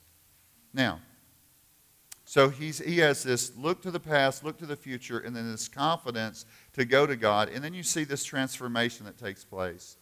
Now, 0.74 1.02
so 2.24 2.50
he's, 2.50 2.80
he 2.80 2.98
has 3.00 3.24
this 3.24 3.56
look 3.56 3.82
to 3.84 3.92
the 3.92 4.00
past, 4.00 4.44
look 4.44 4.58
to 4.58 4.66
the 4.66 4.76
future, 4.76 5.20
and 5.20 5.36
then 5.36 5.50
this 5.52 5.68
confidence 5.68 6.46
to 6.74 6.84
go 6.84 7.06
to 7.06 7.16
God. 7.16 7.50
And 7.50 7.64
then 7.64 7.74
you 7.74 7.84
see 7.84 8.04
this 8.04 8.24
transformation 8.24 9.06
that 9.06 9.18
takes 9.18 9.44
place. 9.44 9.98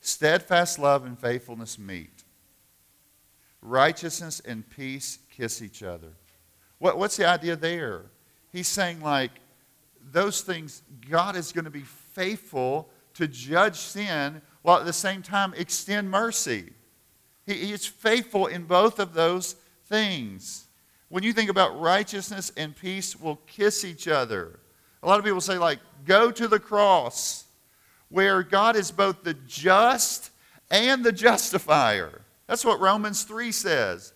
Steadfast 0.00 0.78
love 0.78 1.04
and 1.04 1.18
faithfulness 1.18 1.78
meet. 1.78 2.24
Righteousness 3.62 4.40
and 4.40 4.68
peace 4.68 5.18
kiss 5.30 5.62
each 5.62 5.82
other. 5.82 6.12
What, 6.78 6.98
what's 6.98 7.16
the 7.16 7.28
idea 7.28 7.56
there? 7.56 8.06
He's 8.50 8.68
saying, 8.68 9.00
like, 9.00 9.32
those 10.10 10.40
things, 10.40 10.82
God 11.08 11.36
is 11.36 11.52
going 11.52 11.66
to 11.66 11.70
be 11.70 11.82
faithful 11.82 12.88
to 13.20 13.28
judge 13.28 13.76
sin 13.76 14.42
while 14.62 14.78
at 14.78 14.86
the 14.86 14.92
same 14.92 15.22
time 15.22 15.54
extend 15.56 16.10
mercy. 16.10 16.72
He, 17.46 17.54
he 17.54 17.72
is 17.72 17.86
faithful 17.86 18.46
in 18.46 18.64
both 18.64 18.98
of 18.98 19.14
those 19.14 19.56
things. 19.86 20.66
When 21.08 21.22
you 21.22 21.32
think 21.32 21.50
about 21.50 21.80
righteousness 21.80 22.52
and 22.56 22.76
peace 22.76 23.18
will 23.18 23.36
kiss 23.46 23.84
each 23.84 24.06
other. 24.06 24.60
A 25.02 25.08
lot 25.08 25.18
of 25.18 25.24
people 25.24 25.40
say, 25.40 25.58
like, 25.58 25.78
go 26.04 26.30
to 26.30 26.46
the 26.46 26.60
cross, 26.60 27.44
where 28.08 28.42
God 28.42 28.76
is 28.76 28.90
both 28.90 29.22
the 29.22 29.34
just 29.46 30.30
and 30.70 31.04
the 31.04 31.12
justifier. 31.12 32.22
That's 32.46 32.64
what 32.64 32.80
Romans 32.80 33.22
3 33.24 33.50
says. 33.52 34.12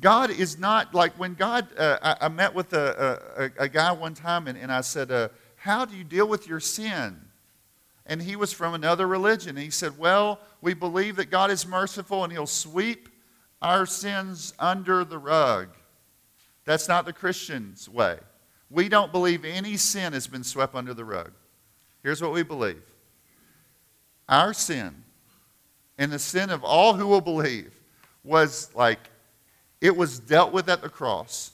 God 0.00 0.30
is 0.30 0.58
not 0.58 0.94
like 0.94 1.18
when 1.18 1.34
God, 1.34 1.68
uh, 1.76 1.98
I, 2.02 2.26
I, 2.26 2.28
met 2.28 2.54
with 2.54 2.72
a, 2.72 3.20
a, 3.58 3.64
a, 3.64 3.68
guy 3.68 3.92
one 3.92 4.14
time 4.14 4.46
and, 4.46 4.56
and 4.56 4.72
I 4.72 4.80
said, 4.80 5.10
uh, 5.10 5.28
How 5.56 5.84
do 5.84 5.96
you 5.96 6.04
deal 6.04 6.26
with 6.26 6.48
your 6.48 6.60
sin? 6.60 7.20
And 8.06 8.20
he 8.20 8.36
was 8.36 8.52
from 8.52 8.74
another 8.74 9.06
religion. 9.06 9.56
He 9.56 9.70
said, 9.70 9.98
Well, 9.98 10.40
we 10.60 10.74
believe 10.74 11.16
that 11.16 11.30
God 11.30 11.50
is 11.50 11.66
merciful 11.66 12.22
and 12.22 12.32
he'll 12.32 12.46
sweep 12.46 13.08
our 13.62 13.86
sins 13.86 14.52
under 14.58 15.04
the 15.04 15.18
rug. 15.18 15.68
That's 16.64 16.88
not 16.88 17.06
the 17.06 17.12
Christian's 17.12 17.88
way. 17.88 18.18
We 18.70 18.88
don't 18.88 19.12
believe 19.12 19.44
any 19.44 19.76
sin 19.76 20.12
has 20.12 20.26
been 20.26 20.44
swept 20.44 20.74
under 20.74 20.94
the 20.94 21.04
rug. 21.04 21.32
Here's 22.02 22.20
what 22.20 22.32
we 22.32 22.42
believe 22.42 22.82
our 24.28 24.52
sin 24.52 25.04
and 25.98 26.10
the 26.10 26.18
sin 26.18 26.50
of 26.50 26.64
all 26.64 26.94
who 26.94 27.06
will 27.06 27.20
believe 27.20 27.78
was 28.22 28.70
like 28.74 28.98
it 29.80 29.96
was 29.96 30.18
dealt 30.18 30.52
with 30.52 30.68
at 30.68 30.82
the 30.82 30.88
cross. 30.88 31.52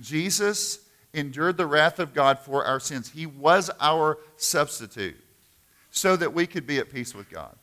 Jesus 0.00 0.80
endured 1.14 1.56
the 1.56 1.66
wrath 1.66 1.98
of 1.98 2.14
God 2.14 2.38
for 2.38 2.64
our 2.64 2.80
sins. 2.80 3.10
He 3.10 3.26
was 3.26 3.70
our 3.80 4.18
substitute 4.36 5.16
so 5.92 6.16
that 6.16 6.34
we 6.34 6.48
could 6.48 6.66
be 6.66 6.78
at 6.78 6.90
peace 6.90 7.14
with 7.14 7.30
God, 7.30 7.54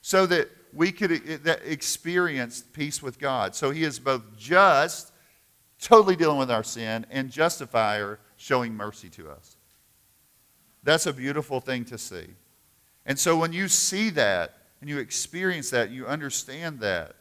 so 0.00 0.24
that 0.24 0.50
we 0.72 0.90
could 0.90 1.12
eh, 1.12 1.36
eh, 1.44 1.56
experience 1.66 2.62
peace 2.72 3.02
with 3.02 3.18
God. 3.18 3.54
So 3.54 3.70
he 3.70 3.84
is 3.84 3.98
both 3.98 4.22
just 4.38 5.12
totally 5.84 6.16
dealing 6.16 6.38
with 6.38 6.50
our 6.50 6.64
sin, 6.64 7.06
and 7.10 7.30
justifier, 7.30 8.18
showing 8.36 8.74
mercy 8.74 9.10
to 9.10 9.30
us. 9.30 9.56
That's 10.82 11.06
a 11.06 11.12
beautiful 11.12 11.60
thing 11.60 11.84
to 11.86 11.98
see. 11.98 12.26
And 13.06 13.18
so 13.18 13.36
when 13.36 13.52
you 13.52 13.68
see 13.68 14.10
that 14.10 14.54
and 14.80 14.88
you 14.88 14.98
experience 14.98 15.70
that, 15.70 15.90
you 15.90 16.06
understand 16.06 16.80
that, 16.80 17.16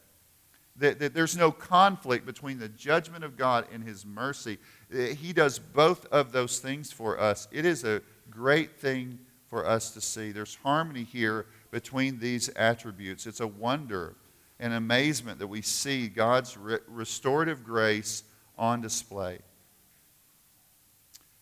that, 0.78 1.00
that 1.00 1.14
there's 1.14 1.38
no 1.38 1.52
conflict 1.52 2.26
between 2.26 2.58
the 2.58 2.70
judgment 2.70 3.24
of 3.24 3.38
God 3.38 3.66
and 3.72 3.84
his 3.84 4.06
mercy. 4.06 4.58
Eh, 4.94 5.14
he 5.14 5.34
does 5.34 5.60
both 5.60 6.06
of 6.08 6.32
those 6.32 6.60
things 6.60 6.92
for 6.92 7.20
us. 7.20 7.48
It 7.52 7.66
is 7.66 7.84
a 7.84 8.02
great 8.30 8.80
thing 8.80 9.20
for 9.54 9.68
us 9.68 9.92
to 9.92 10.02
see. 10.02 10.32
There's 10.32 10.56
harmony 10.64 11.04
here 11.04 11.46
between 11.70 12.18
these 12.18 12.50
attributes. 12.56 13.28
It's 13.28 13.40
a 13.40 13.46
wonder 13.46 14.16
and 14.60 14.74
amazement 14.74 15.38
that 15.38 15.46
we 15.46 15.62
see 15.62 16.08
God's 16.08 16.58
re- 16.58 16.80
restorative 16.88 17.64
grace 17.64 18.24
on 18.58 18.82
display. 18.82 19.38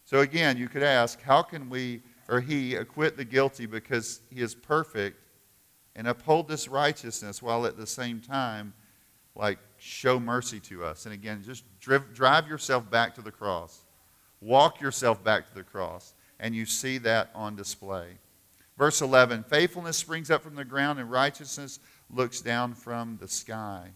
So 0.03 0.19
again, 0.19 0.57
you 0.57 0.67
could 0.67 0.83
ask, 0.83 1.21
how 1.21 1.41
can 1.41 1.69
we 1.69 2.01
or 2.27 2.41
he 2.41 2.75
acquit 2.75 3.15
the 3.15 3.23
guilty 3.23 3.65
because 3.65 4.19
he 4.29 4.41
is 4.41 4.55
perfect 4.55 5.17
and 5.95 6.05
uphold 6.05 6.49
this 6.49 6.67
righteousness 6.67 7.41
while 7.41 7.65
at 7.65 7.77
the 7.77 7.87
same 7.87 8.19
time, 8.19 8.73
like, 9.35 9.57
show 9.77 10.19
mercy 10.19 10.59
to 10.59 10.83
us? 10.83 11.05
And 11.05 11.13
again, 11.13 11.43
just 11.45 11.63
drive, 11.79 12.13
drive 12.13 12.49
yourself 12.49 12.91
back 12.91 13.15
to 13.15 13.21
the 13.21 13.31
cross. 13.31 13.85
Walk 14.41 14.81
yourself 14.81 15.23
back 15.23 15.47
to 15.47 15.55
the 15.55 15.63
cross, 15.63 16.13
and 16.41 16.53
you 16.53 16.65
see 16.65 16.97
that 16.97 17.29
on 17.33 17.55
display. 17.55 18.17
Verse 18.77 19.01
11 19.01 19.43
Faithfulness 19.43 19.95
springs 19.95 20.29
up 20.29 20.43
from 20.43 20.55
the 20.55 20.65
ground, 20.65 20.99
and 20.99 21.09
righteousness 21.09 21.79
looks 22.09 22.41
down 22.41 22.73
from 22.73 23.17
the 23.21 23.29
sky. 23.29 23.91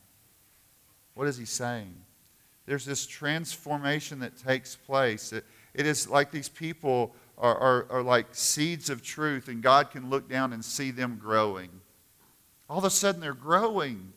What 1.15 1.27
is 1.27 1.37
he 1.37 1.45
saying? 1.45 1.95
there's 2.65 2.85
this 2.85 3.05
transformation 3.05 4.19
that 4.19 4.37
takes 4.37 4.75
place. 4.75 5.31
it, 5.31 5.45
it 5.73 5.85
is 5.85 6.09
like 6.09 6.31
these 6.31 6.49
people 6.49 7.15
are, 7.37 7.57
are, 7.57 7.87
are 7.89 8.03
like 8.03 8.27
seeds 8.31 8.89
of 8.89 9.03
truth, 9.03 9.47
and 9.47 9.61
God 9.61 9.91
can 9.91 10.09
look 10.09 10.29
down 10.29 10.53
and 10.53 10.63
see 10.63 10.91
them 10.91 11.17
growing. 11.21 11.69
All 12.69 12.79
of 12.79 12.83
a 12.83 12.89
sudden, 12.89 13.21
they're 13.21 13.33
growing. 13.33 14.13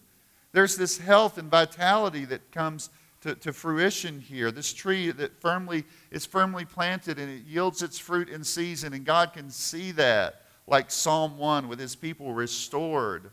There's 0.53 0.77
this 0.77 0.99
health 0.99 1.37
and 1.37 1.51
vitality 1.51 2.25
that 2.27 2.51
comes 2.53 2.91
to, 3.23 3.35
to, 3.35 3.53
fruition 3.53 4.21
here. 4.21 4.51
This 4.51 4.73
tree 4.73 5.11
that 5.11 5.41
firmly 5.41 5.85
is 6.11 6.25
firmly 6.25 6.65
planted 6.65 7.19
and 7.19 7.31
it 7.31 7.45
yields 7.45 7.83
its 7.83 7.99
fruit 7.99 8.29
in 8.29 8.45
season, 8.45 8.93
and 8.93 9.05
God 9.05 9.33
can 9.33 9.51
see 9.51 9.93
that, 9.93 10.43
like 10.67 10.91
Psalm 10.91 11.37
1, 11.37 11.69
with 11.69 11.79
his 11.79 11.97
people 11.97 12.33
restored. 12.33 13.31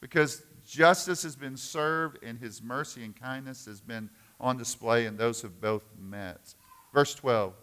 Because 0.00 0.42
justice 0.66 1.22
has 1.22 1.36
been 1.36 1.56
served 1.56 2.22
and 2.22 2.38
his 2.38 2.62
mercy 2.62 3.04
and 3.04 3.14
kindness 3.14 3.66
has 3.66 3.80
been 3.80 4.08
on 4.38 4.56
display, 4.56 5.06
and 5.06 5.18
those 5.18 5.42
have 5.42 5.60
both 5.60 5.84
met. 5.98 6.54
Verse 6.94 7.14
12 7.14 7.54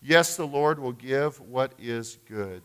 Yes, 0.00 0.36
the 0.36 0.46
Lord 0.46 0.78
will 0.78 0.92
give 0.92 1.40
what 1.40 1.72
is 1.78 2.18
good. 2.28 2.62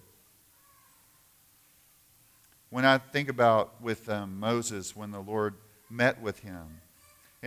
When 2.70 2.84
I 2.84 2.98
think 2.98 3.30
about 3.30 3.82
with 3.82 4.10
um, 4.10 4.40
Moses, 4.40 4.96
when 4.96 5.12
the 5.12 5.20
Lord 5.22 5.54
met 5.90 6.22
with 6.22 6.40
him, 6.40 6.82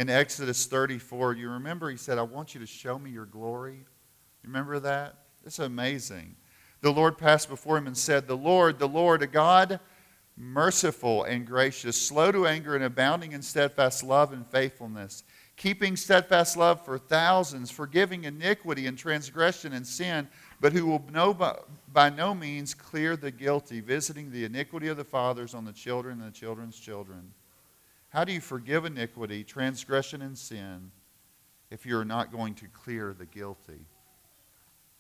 in 0.00 0.08
Exodus 0.08 0.66
34, 0.66 1.34
you 1.34 1.50
remember 1.50 1.90
he 1.90 1.96
said, 1.96 2.16
I 2.16 2.22
want 2.22 2.54
you 2.54 2.60
to 2.60 2.66
show 2.66 2.98
me 2.98 3.10
your 3.10 3.26
glory. 3.26 3.74
You 4.42 4.48
remember 4.48 4.80
that? 4.80 5.16
It's 5.44 5.58
amazing. 5.58 6.36
The 6.80 6.90
Lord 6.90 7.18
passed 7.18 7.50
before 7.50 7.76
him 7.76 7.86
and 7.86 7.96
said, 7.96 8.26
The 8.26 8.36
Lord, 8.36 8.78
the 8.78 8.88
Lord, 8.88 9.22
a 9.22 9.26
God 9.26 9.78
merciful 10.38 11.24
and 11.24 11.46
gracious, 11.46 12.00
slow 12.00 12.32
to 12.32 12.46
anger 12.46 12.74
and 12.74 12.84
abounding 12.84 13.32
in 13.32 13.42
steadfast 13.42 14.02
love 14.02 14.32
and 14.32 14.46
faithfulness 14.46 15.22
keeping 15.60 15.94
steadfast 15.94 16.56
love 16.56 16.82
for 16.86 16.96
thousands, 16.96 17.70
forgiving 17.70 18.24
iniquity 18.24 18.86
and 18.86 18.96
transgression 18.96 19.74
and 19.74 19.86
sin, 19.86 20.26
but 20.58 20.72
who 20.72 20.86
will 20.86 21.04
no, 21.12 21.36
by 21.92 22.08
no 22.08 22.34
means 22.34 22.72
clear 22.72 23.14
the 23.14 23.30
guilty, 23.30 23.80
visiting 23.80 24.30
the 24.30 24.46
iniquity 24.46 24.88
of 24.88 24.96
the 24.96 25.04
fathers 25.04 25.52
on 25.52 25.66
the 25.66 25.72
children 25.72 26.18
and 26.22 26.32
the 26.32 26.34
children's 26.34 26.80
children. 26.80 27.30
How 28.11 28.25
do 28.25 28.33
you 28.33 28.40
forgive 28.40 28.85
iniquity, 28.85 29.44
transgression, 29.44 30.20
and 30.20 30.37
sin 30.37 30.90
if 31.70 31.87
you're 31.87 32.05
not 32.05 32.33
going 32.33 32.55
to 32.57 32.66
clear 32.66 33.14
the 33.16 33.27
guilty? 33.27 33.87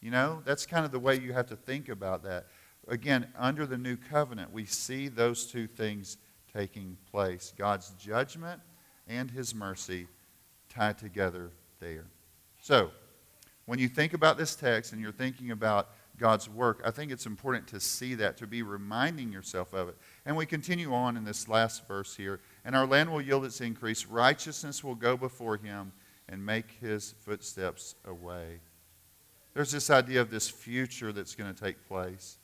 You 0.00 0.10
know, 0.10 0.42
that's 0.44 0.64
kind 0.64 0.84
of 0.84 0.92
the 0.92 0.98
way 0.98 1.18
you 1.18 1.32
have 1.32 1.46
to 1.48 1.56
think 1.56 1.88
about 1.88 2.22
that. 2.22 2.46
Again, 2.88 3.26
under 3.36 3.66
the 3.66 3.76
new 3.76 3.96
covenant, 3.96 4.52
we 4.52 4.64
see 4.64 5.08
those 5.08 5.46
two 5.46 5.66
things 5.66 6.16
taking 6.52 6.96
place 7.10 7.52
God's 7.56 7.90
judgment 7.90 8.60
and 9.06 9.30
his 9.30 9.54
mercy 9.54 10.06
tied 10.68 10.98
together 10.98 11.50
there. 11.80 12.06
So, 12.60 12.90
when 13.66 13.78
you 13.78 13.88
think 13.88 14.14
about 14.14 14.38
this 14.38 14.54
text 14.54 14.92
and 14.92 15.02
you're 15.02 15.12
thinking 15.12 15.50
about 15.50 15.90
God's 16.16 16.48
work, 16.48 16.82
I 16.84 16.90
think 16.90 17.12
it's 17.12 17.26
important 17.26 17.66
to 17.68 17.80
see 17.80 18.14
that, 18.16 18.36
to 18.38 18.46
be 18.46 18.62
reminding 18.62 19.32
yourself 19.32 19.72
of 19.72 19.88
it. 19.88 19.96
And 20.30 20.36
we 20.36 20.46
continue 20.46 20.94
on 20.94 21.16
in 21.16 21.24
this 21.24 21.48
last 21.48 21.88
verse 21.88 22.14
here. 22.14 22.38
And 22.64 22.76
our 22.76 22.86
land 22.86 23.10
will 23.10 23.20
yield 23.20 23.44
its 23.44 23.60
increase, 23.60 24.06
righteousness 24.06 24.84
will 24.84 24.94
go 24.94 25.16
before 25.16 25.56
him 25.56 25.90
and 26.28 26.46
make 26.46 26.70
his 26.80 27.16
footsteps 27.24 27.96
a 28.04 28.14
way. 28.14 28.60
There's 29.54 29.72
this 29.72 29.90
idea 29.90 30.20
of 30.20 30.30
this 30.30 30.48
future 30.48 31.10
that's 31.10 31.34
going 31.34 31.52
to 31.52 31.60
take 31.60 31.84
place. 31.88 32.38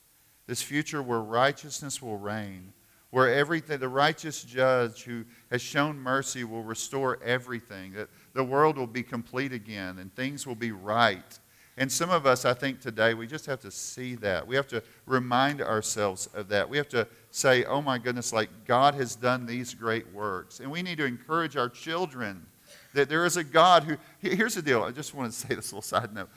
This 0.48 0.60
future 0.62 1.00
where 1.00 1.20
righteousness 1.20 2.02
will 2.02 2.18
reign, 2.18 2.72
where 3.10 3.32
everything, 3.32 3.78
the 3.78 3.88
righteous 3.88 4.42
judge 4.42 5.04
who 5.04 5.24
has 5.52 5.62
shown 5.62 5.96
mercy 5.96 6.42
will 6.42 6.64
restore 6.64 7.22
everything, 7.22 7.92
that 7.92 8.08
the 8.32 8.42
world 8.42 8.76
will 8.76 8.88
be 8.88 9.04
complete 9.04 9.52
again 9.52 10.00
and 10.00 10.12
things 10.16 10.44
will 10.44 10.56
be 10.56 10.72
right. 10.72 11.38
And 11.78 11.92
some 11.92 12.08
of 12.08 12.24
us, 12.24 12.46
I 12.46 12.54
think 12.54 12.80
today, 12.80 13.12
we 13.12 13.26
just 13.26 13.44
have 13.46 13.60
to 13.60 13.70
see 13.70 14.14
that. 14.16 14.46
We 14.46 14.56
have 14.56 14.66
to 14.68 14.82
remind 15.04 15.60
ourselves 15.60 16.26
of 16.32 16.48
that. 16.48 16.68
We 16.68 16.78
have 16.78 16.88
to 16.88 17.06
say, 17.30 17.64
oh 17.64 17.82
my 17.82 17.98
goodness, 17.98 18.32
like 18.32 18.48
God 18.64 18.94
has 18.94 19.14
done 19.14 19.44
these 19.44 19.74
great 19.74 20.10
works. 20.14 20.60
And 20.60 20.70
we 20.70 20.80
need 20.82 20.96
to 20.98 21.04
encourage 21.04 21.56
our 21.56 21.68
children 21.68 22.46
that 22.94 23.10
there 23.10 23.26
is 23.26 23.36
a 23.36 23.44
God 23.44 23.84
who, 23.84 23.96
here's 24.20 24.54
the 24.54 24.62
deal. 24.62 24.82
I 24.82 24.90
just 24.90 25.14
want 25.14 25.30
to 25.30 25.38
say 25.46 25.54
this 25.54 25.70
little 25.70 25.82
side 25.82 26.14
note. 26.14 26.30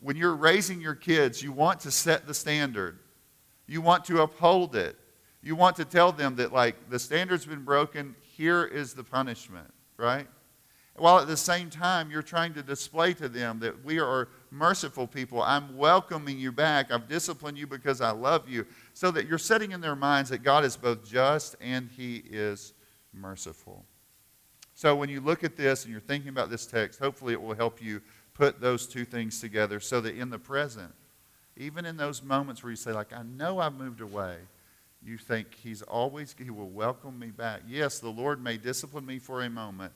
When 0.00 0.16
you're 0.16 0.34
raising 0.36 0.80
your 0.80 0.94
kids, 0.94 1.42
you 1.42 1.52
want 1.52 1.80
to 1.80 1.90
set 1.90 2.26
the 2.26 2.34
standard 2.34 2.98
You 3.66 3.80
want 3.80 4.04
to 4.06 4.22
uphold 4.22 4.74
it. 4.74 4.96
You 5.40 5.54
want 5.54 5.76
to 5.76 5.84
tell 5.84 6.10
them 6.10 6.36
that, 6.36 6.52
like, 6.52 6.90
the 6.90 6.98
standard's 6.98 7.46
been 7.46 7.64
broken, 7.64 8.16
here 8.36 8.64
is 8.64 8.92
the 8.92 9.04
punishment, 9.04 9.72
right? 9.96 10.26
While 10.98 11.20
at 11.20 11.28
the 11.28 11.36
same 11.36 11.70
time, 11.70 12.10
you're 12.10 12.22
trying 12.22 12.54
to 12.54 12.62
display 12.62 13.14
to 13.14 13.28
them 13.28 13.60
that 13.60 13.84
we 13.84 14.00
are 14.00 14.28
merciful 14.50 15.06
people. 15.06 15.42
I'm 15.42 15.76
welcoming 15.76 16.38
you 16.38 16.52
back. 16.52 16.90
I've 16.90 17.08
disciplined 17.08 17.58
you 17.58 17.66
because 17.66 18.00
I 18.00 18.10
love 18.10 18.48
you. 18.48 18.66
So 18.94 19.10
that 19.12 19.26
you're 19.26 19.38
setting 19.38 19.72
in 19.72 19.80
their 19.80 19.96
minds 19.96 20.30
that 20.30 20.42
God 20.42 20.64
is 20.64 20.76
both 20.76 21.08
just 21.08 21.56
and 21.60 21.88
He 21.88 22.22
is 22.28 22.72
merciful. 23.12 23.84
So 24.74 24.94
when 24.94 25.08
you 25.08 25.20
look 25.20 25.42
at 25.44 25.56
this 25.56 25.84
and 25.84 25.92
you're 25.92 26.00
thinking 26.00 26.28
about 26.28 26.50
this 26.50 26.66
text, 26.66 27.00
hopefully 27.00 27.32
it 27.32 27.42
will 27.42 27.54
help 27.54 27.82
you 27.82 28.00
put 28.34 28.60
those 28.60 28.86
two 28.86 29.04
things 29.04 29.40
together 29.40 29.80
so 29.80 30.00
that 30.00 30.14
in 30.14 30.30
the 30.30 30.38
present, 30.38 30.92
even 31.56 31.84
in 31.84 31.96
those 31.96 32.22
moments 32.22 32.62
where 32.62 32.70
you 32.70 32.76
say, 32.76 32.92
like, 32.92 33.12
I 33.12 33.22
know 33.22 33.58
I've 33.58 33.74
moved 33.74 34.00
away, 34.00 34.36
you 35.02 35.18
think 35.18 35.54
He's 35.54 35.82
always, 35.82 36.34
He 36.38 36.50
will 36.50 36.68
welcome 36.68 37.18
me 37.18 37.28
back. 37.28 37.62
Yes, 37.66 37.98
the 37.98 38.08
Lord 38.08 38.42
may 38.42 38.56
discipline 38.56 39.04
me 39.04 39.18
for 39.18 39.42
a 39.42 39.50
moment, 39.50 39.92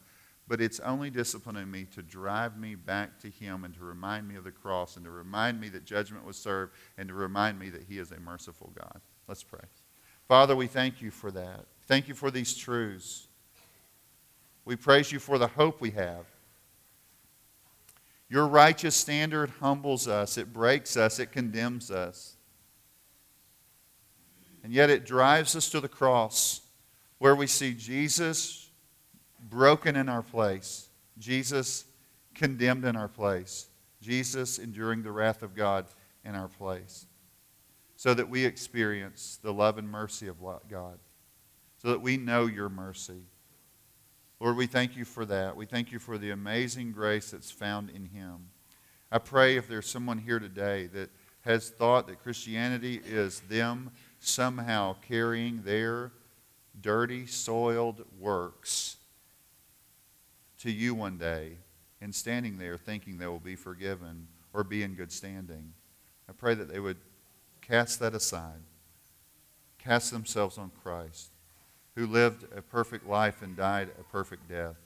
but 0.53 0.61
it's 0.61 0.80
only 0.80 1.09
disciplining 1.09 1.70
me 1.70 1.86
to 1.94 2.03
drive 2.03 2.59
me 2.59 2.74
back 2.74 3.18
to 3.18 3.30
Him 3.30 3.64
and 3.64 3.72
to 3.72 3.82
remind 3.82 4.28
me 4.28 4.34
of 4.34 4.44
the 4.44 4.50
cross 4.50 4.96
and 4.96 5.05
to 5.07 5.11
remind 5.11 5.59
me 5.59 5.70
that 5.70 5.86
judgment 5.86 6.26
was 6.26 6.36
served 6.36 6.74
and 6.98 7.09
to 7.09 7.14
remind 7.14 7.59
me 7.59 7.70
that 7.70 7.84
He 7.88 7.96
is 7.96 8.12
a 8.12 8.20
merciful 8.20 8.70
God. 8.78 9.00
Let's 9.26 9.42
pray. 9.42 9.64
Father, 10.28 10.55
we 10.55 10.66
thank 10.66 11.00
you 11.00 11.11
for 11.11 11.30
that. 11.30 11.64
Thank 11.86 12.07
you 12.07 12.12
for 12.12 12.30
these 12.30 12.55
truths. 12.55 13.28
We 14.66 14.76
praise 14.76 15.11
you 15.11 15.20
for 15.20 15.38
the 15.38 15.46
hope 15.46 15.80
we 15.80 15.92
have. 15.92 16.26
Your 18.28 18.46
righteous 18.46 18.94
standard 18.94 19.53
humbles 19.59 20.07
us, 20.07 20.36
it 20.36 20.53
breaks 20.53 20.98
us, 20.98 21.18
it 21.18 21.32
condemns 21.32 21.90
us. 21.90 22.36
And 24.62 24.70
yet 24.70 24.90
it 24.90 25.07
drives 25.07 25.57
us 25.57 25.70
to 25.70 25.80
the 25.80 25.88
cross 25.88 26.61
where 27.16 27.34
we 27.34 27.46
see 27.46 27.72
Jesus 27.72 28.61
broken 29.53 29.96
in 29.96 30.09
our 30.09 30.22
place, 30.22 30.88
Jesus 31.18 31.84
condemned 32.34 32.86
in 32.86 32.96
our 32.96 33.07
place, 33.07 33.66
Jesus 34.00 34.59
enduring 34.59 35.03
the 35.03 35.12
wrath 35.12 35.42
of 35.42 35.55
God 35.55 35.84
in 36.24 36.34
our 36.34 36.48
place, 36.48 37.07
so 37.94 38.14
that 38.14 38.30
we 38.30 38.46
experience 38.46 39.38
the 39.42 39.53
love 39.53 39.76
and 39.76 39.86
mercy 39.86 40.26
of 40.26 40.38
God, 40.40 40.98
so 41.76 41.88
that 41.88 42.00
we 42.00 42.16
know 42.16 42.46
your 42.46 42.70
mercy. 42.70 43.26
Lord, 44.40 44.57
we 44.57 44.66
thank 44.66 44.96
you 44.96 45.05
for 45.05 45.26
that. 45.26 45.55
We 45.55 45.66
thank 45.66 45.92
you 45.92 45.98
for 45.98 46.16
the 46.16 46.30
amazing 46.30 46.92
grace 46.92 47.30
that's 47.30 47.50
found 47.50 47.90
in 47.90 48.07
Him. 48.07 48.48
I 49.12 49.18
pray 49.18 49.57
if 49.59 49.68
there's 49.68 49.88
someone 49.88 50.18
here 50.18 50.38
today 50.38 50.86
that 50.94 51.11
has 51.42 51.68
thought 51.68 52.09
that 52.09 52.22
Christianity 52.22 53.03
is 53.05 53.40
them 53.50 53.90
somehow 54.18 54.96
carrying 55.07 55.62
their 55.62 56.11
dirty, 56.80 57.26
soiled 57.26 58.07
works 58.18 58.96
to 60.62 60.70
you 60.70 60.94
one 60.94 61.18
day 61.18 61.56
and 62.00 62.14
standing 62.14 62.56
there 62.56 62.76
thinking 62.76 63.18
they 63.18 63.26
will 63.26 63.40
be 63.40 63.56
forgiven 63.56 64.28
or 64.52 64.62
be 64.62 64.84
in 64.84 64.94
good 64.94 65.10
standing, 65.10 65.72
I 66.28 66.32
pray 66.32 66.54
that 66.54 66.72
they 66.72 66.78
would 66.78 66.98
cast 67.60 67.98
that 67.98 68.14
aside, 68.14 68.62
cast 69.78 70.12
themselves 70.12 70.58
on 70.58 70.70
Christ 70.82 71.32
who 71.96 72.06
lived 72.06 72.44
a 72.56 72.62
perfect 72.62 73.06
life 73.06 73.42
and 73.42 73.56
died 73.56 73.90
a 73.98 74.04
perfect 74.04 74.48
death 74.48 74.76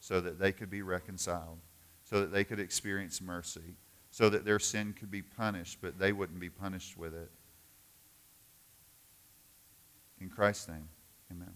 so 0.00 0.20
that 0.20 0.38
they 0.38 0.52
could 0.52 0.70
be 0.70 0.82
reconciled, 0.82 1.58
so 2.04 2.20
that 2.20 2.30
they 2.30 2.44
could 2.44 2.60
experience 2.60 3.20
mercy, 3.20 3.76
so 4.10 4.28
that 4.28 4.44
their 4.44 4.58
sin 4.58 4.92
could 4.92 5.10
be 5.10 5.22
punished, 5.22 5.78
but 5.80 5.98
they 5.98 6.12
wouldn't 6.12 6.40
be 6.40 6.50
punished 6.50 6.98
with 6.98 7.14
it. 7.14 7.30
In 10.20 10.28
Christ's 10.28 10.68
name, 10.68 10.88
amen. 11.30 11.54